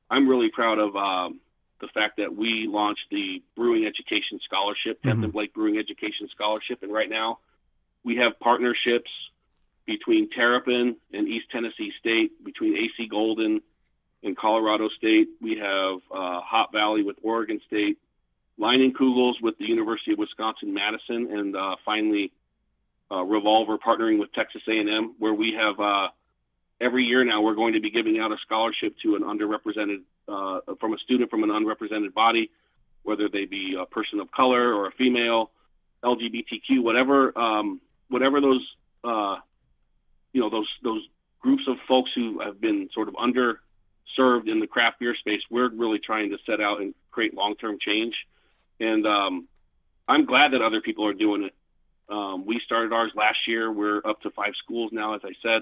[0.09, 1.41] I'm really proud of um,
[1.83, 5.09] the fact that we launched the Brewing Education Scholarship, mm-hmm.
[5.09, 7.39] Tenth and Blake Brewing Education Scholarship, and right now
[8.03, 9.11] we have partnerships
[9.85, 13.61] between Terrapin and East Tennessee State, between AC Golden
[14.23, 15.27] and Colorado State.
[15.41, 17.97] We have uh, Hop Valley with Oregon State,
[18.57, 22.31] Leinenkugels with the University of Wisconsin Madison, and uh, finally
[23.11, 26.07] uh, Revolver partnering with Texas A&M, where we have uh,
[26.79, 30.59] every year now we're going to be giving out a scholarship to an underrepresented uh,
[30.79, 32.49] from a student from an unrepresented body,
[33.03, 35.51] whether they be a person of color or a female,
[36.03, 38.65] LGBTQ, whatever um, whatever those
[39.03, 39.37] uh,
[40.31, 41.01] you know those those
[41.39, 45.41] groups of folks who have been sort of underserved in the craft beer space.
[45.49, 48.15] We're really trying to set out and create long-term change
[48.79, 49.47] and um,
[50.07, 51.53] I'm glad that other people are doing it.
[52.09, 53.71] Um, we started ours last year.
[53.71, 55.61] We're up to five schools now, as I said.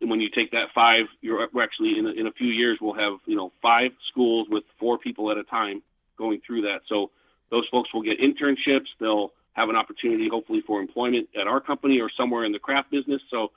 [0.00, 2.78] And when you take that five, you're we're actually in a, in a few years
[2.80, 5.82] we'll have you know five schools with four people at a time
[6.16, 6.80] going through that.
[6.88, 7.10] So
[7.50, 8.86] those folks will get internships.
[9.00, 12.90] They'll have an opportunity, hopefully, for employment at our company or somewhere in the craft
[12.90, 13.22] business.
[13.30, 13.50] So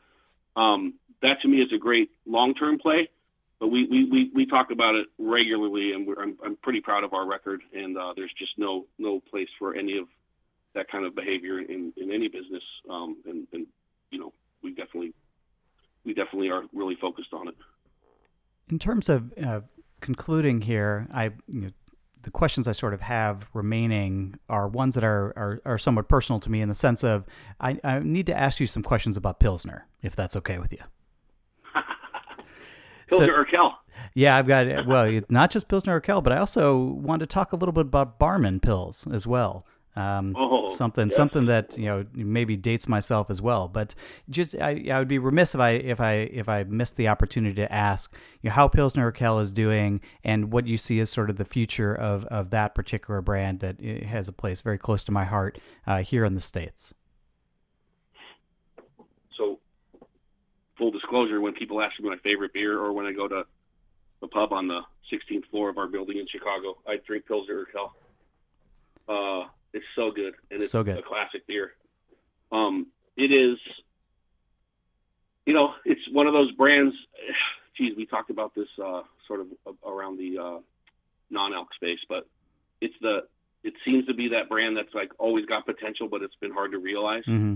[0.56, 3.10] um, that to me is a great long-term play
[3.62, 7.14] but we, we, we, we talk about it regularly, and I'm, I'm pretty proud of
[7.14, 7.62] our record.
[7.72, 10.08] And uh, there's just no no place for any of
[10.74, 12.64] that kind of behavior in, in any business.
[12.89, 13.68] Um, and, and
[14.10, 14.34] you know,
[14.64, 15.14] we definitely
[16.06, 17.56] we definitely are really focused on it.
[18.70, 19.62] In terms of uh,
[19.99, 21.70] concluding here, I you know,
[22.24, 26.39] the questions I sort of have remaining are ones that are, are, are somewhat personal
[26.41, 27.26] to me in the sense of
[27.60, 30.80] I, I need to ask you some questions about Pilsner, if that's okay with you.
[33.10, 33.74] Pilsner so, Urquell.
[34.14, 37.56] Yeah, I've got well, not just Pilsner Urquell, but I also want to talk a
[37.56, 39.66] little bit about Barmen Pils as well.
[39.96, 41.16] Um, oh, something yes.
[41.16, 43.68] something that you know maybe dates myself as well.
[43.68, 43.94] But
[44.30, 47.56] just I, I would be remiss if I if I if I missed the opportunity
[47.56, 51.30] to ask you know, how Pilsner Urquell is doing and what you see as sort
[51.30, 55.12] of the future of of that particular brand that has a place very close to
[55.12, 56.94] my heart uh, here in the states.
[59.38, 59.60] So,
[60.78, 63.46] full disclosure, when people ask me my favorite beer or when I go to
[64.22, 64.82] the pub on the
[65.12, 66.78] 16th floor of our building in Chicago.
[66.88, 67.92] I drink Pilsner Urquell.
[69.10, 70.97] Uh, it's so good, and it's So good.
[70.97, 71.74] a classic beer.
[72.51, 73.57] Um, it is,
[75.45, 76.95] you know, it's one of those brands.
[77.78, 79.47] Geez, we talked about this uh, sort of
[79.86, 80.59] around the uh,
[81.30, 82.28] non-alc space, but
[82.82, 83.26] it's the.
[83.63, 86.72] It seems to be that brand that's like always got potential, but it's been hard
[86.72, 87.24] to realize.
[87.26, 87.55] hmm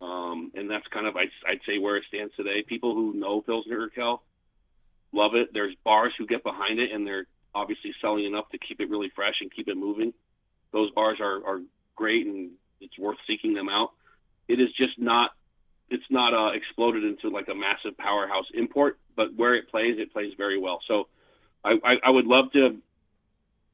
[0.00, 2.62] Um, and that's kind of, I'd, I'd say, where it stands today.
[2.64, 4.18] People who know Pilsner Urquell
[5.12, 5.50] love it.
[5.54, 9.10] There's bars who get behind it, and they're obviously selling enough to keep it really
[9.14, 10.12] fresh and keep it moving.
[10.72, 11.60] Those bars are, are
[11.96, 12.50] great, and
[12.80, 13.90] it's worth seeking them out.
[14.48, 15.30] It is just not,
[15.90, 20.12] it's not uh, exploded into like a massive powerhouse import, but where it plays, it
[20.12, 20.80] plays very well.
[20.88, 21.08] So
[21.64, 22.76] I, I, I would love to have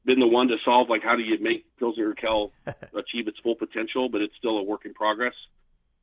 [0.05, 2.51] been the one to solve like how do you make Pilsner Urquell
[2.95, 5.33] achieve its full potential, but it's still a work in progress.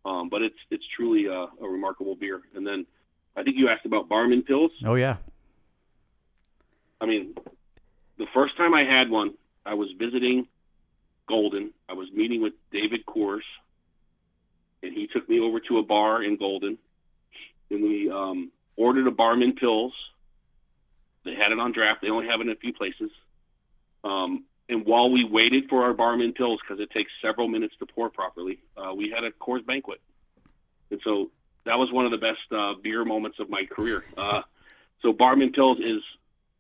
[0.04, 2.40] Um, but it's it's truly a, a remarkable beer.
[2.54, 2.86] And then
[3.36, 4.70] I think you asked about Barmen Pils.
[4.84, 5.16] Oh yeah.
[7.00, 7.34] I mean,
[8.16, 9.34] the first time I had one,
[9.64, 10.46] I was visiting
[11.26, 11.72] Golden.
[11.88, 13.42] I was meeting with David Coors,
[14.82, 16.78] and he took me over to a bar in Golden,
[17.70, 19.92] and we um, ordered a Barmen Pils.
[21.24, 22.02] They had it on draft.
[22.02, 23.10] They only have it in a few places.
[24.04, 27.86] Um, and while we waited for our Barmen Pils, because it takes several minutes to
[27.86, 30.00] pour properly, uh, we had a Coors banquet.
[30.90, 31.30] And so
[31.64, 34.04] that was one of the best uh, beer moments of my career.
[34.16, 34.42] Uh,
[35.02, 36.02] so Barmen Pils is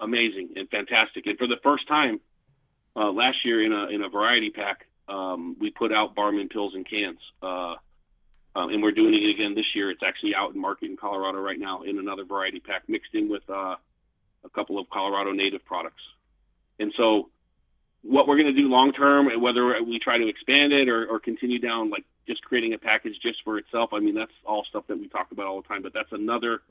[0.00, 1.26] amazing and fantastic.
[1.26, 2.20] And for the first time
[2.96, 6.74] uh, last year in a in a variety pack, um, we put out Barmen Pils
[6.74, 7.20] in cans.
[7.42, 7.74] Uh,
[8.56, 9.90] um, and we're doing it again this year.
[9.90, 13.28] It's actually out in market in Colorado right now in another variety pack mixed in
[13.28, 13.76] with uh,
[14.44, 16.02] a couple of Colorado native products.
[16.78, 17.28] And so,
[18.02, 21.06] what we're going to do long term, and whether we try to expand it or,
[21.06, 24.64] or continue down like just creating a package just for itself, I mean that's all
[24.64, 25.82] stuff that we talk about all the time.
[25.82, 26.62] But that's another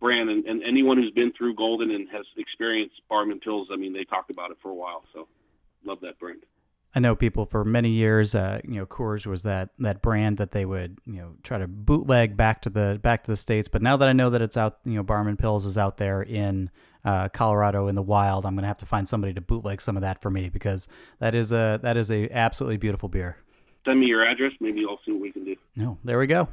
[0.00, 3.94] brand, and, and anyone who's been through Golden and has experienced Barmen Pils, I mean
[3.94, 5.04] they talked about it for a while.
[5.14, 5.26] So,
[5.88, 6.44] love that brand.
[6.94, 8.34] I know people for many years.
[8.34, 11.68] Uh, you know, Coors was that that brand that they would you know try to
[11.68, 13.68] bootleg back to the back to the states.
[13.68, 16.22] But now that I know that it's out, you know, Barmen Pils is out there
[16.22, 16.70] in
[17.04, 18.46] uh, Colorado in the wild.
[18.46, 21.34] I'm gonna have to find somebody to bootleg some of that for me because that
[21.34, 23.36] is a that is a absolutely beautiful beer.
[23.84, 24.52] Send me your address.
[24.60, 25.56] Maybe I'll see what we can do.
[25.76, 26.48] No, there we go.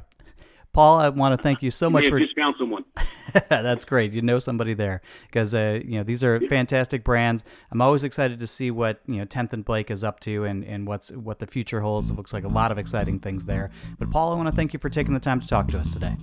[0.76, 2.84] Paul, I want to thank you so You much for just found someone.
[3.48, 4.12] That's great.
[4.12, 7.44] You know somebody there because uh, you know these are fantastic brands.
[7.70, 10.62] I'm always excited to see what you know Tenth and Blake is up to and,
[10.64, 12.10] and what's what the future holds.
[12.10, 13.70] It looks like a lot of exciting things there.
[13.98, 15.94] But Paul, I want to thank you for taking the time to talk to us
[15.94, 16.14] today.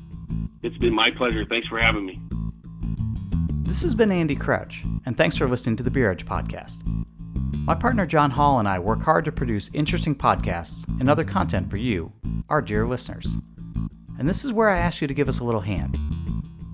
[0.62, 1.46] It's been my pleasure.
[1.50, 2.22] Thanks for having me.
[3.64, 6.84] This has been Andy Crouch, and thanks for listening to the Beer Edge podcast.
[7.66, 11.72] My partner John Holl and I work hard to produce interesting podcasts and other content
[11.72, 12.12] for you,
[12.50, 13.36] our dear listeners.
[14.24, 15.98] And this is where I ask you to give us a little hand.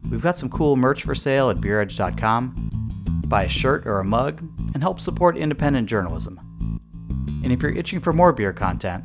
[0.08, 3.24] We've got some cool merch for sale at beeredge.com.
[3.26, 6.40] Buy a shirt or a mug and help support independent journalism.
[7.44, 9.04] And if you're itching for more beer content,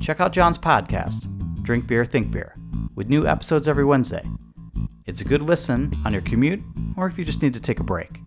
[0.00, 1.26] check out John's podcast,
[1.64, 2.56] Drink Beer, Think Beer,
[2.94, 4.26] with new episodes every Wednesday.
[5.04, 6.62] It's a good listen on your commute
[6.96, 8.22] or if you just need to take a break.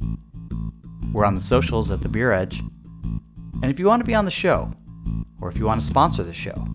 [1.11, 2.59] We're on the socials at The Beer Edge.
[2.59, 4.71] And if you want to be on the show,
[5.41, 6.67] or if you want to sponsor the show,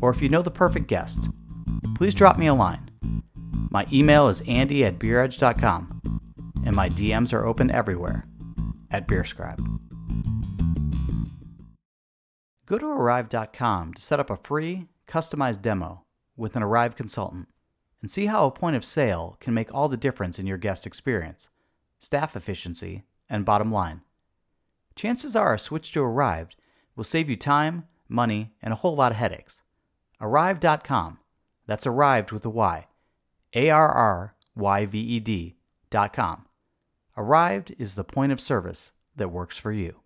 [0.00, 1.28] or if you know the perfect guest,
[1.96, 2.90] please drop me a line.
[3.70, 6.20] My email is andy at beeredge.com,
[6.64, 8.24] and my DMs are open everywhere
[8.90, 9.58] at BeerScribe.
[12.66, 16.04] Go to arryved.com to set up a free, customized demo
[16.36, 17.48] with an Arryved consultant
[18.00, 20.86] and see how a point of sale can make all the difference in your guest
[20.86, 21.48] experience,
[21.98, 24.02] staff efficiency, and bottom line.
[24.94, 26.52] Chances are a switch to Arryved
[26.94, 29.62] will save you time, money, and a whole lot of headaches.
[30.20, 31.18] Arryved.com.
[31.68, 32.86] That's arrived with a Y.
[33.54, 35.56] A R R Y V E D
[35.90, 36.46] dot com.
[37.16, 40.00] Arryved is the point of service that works for you.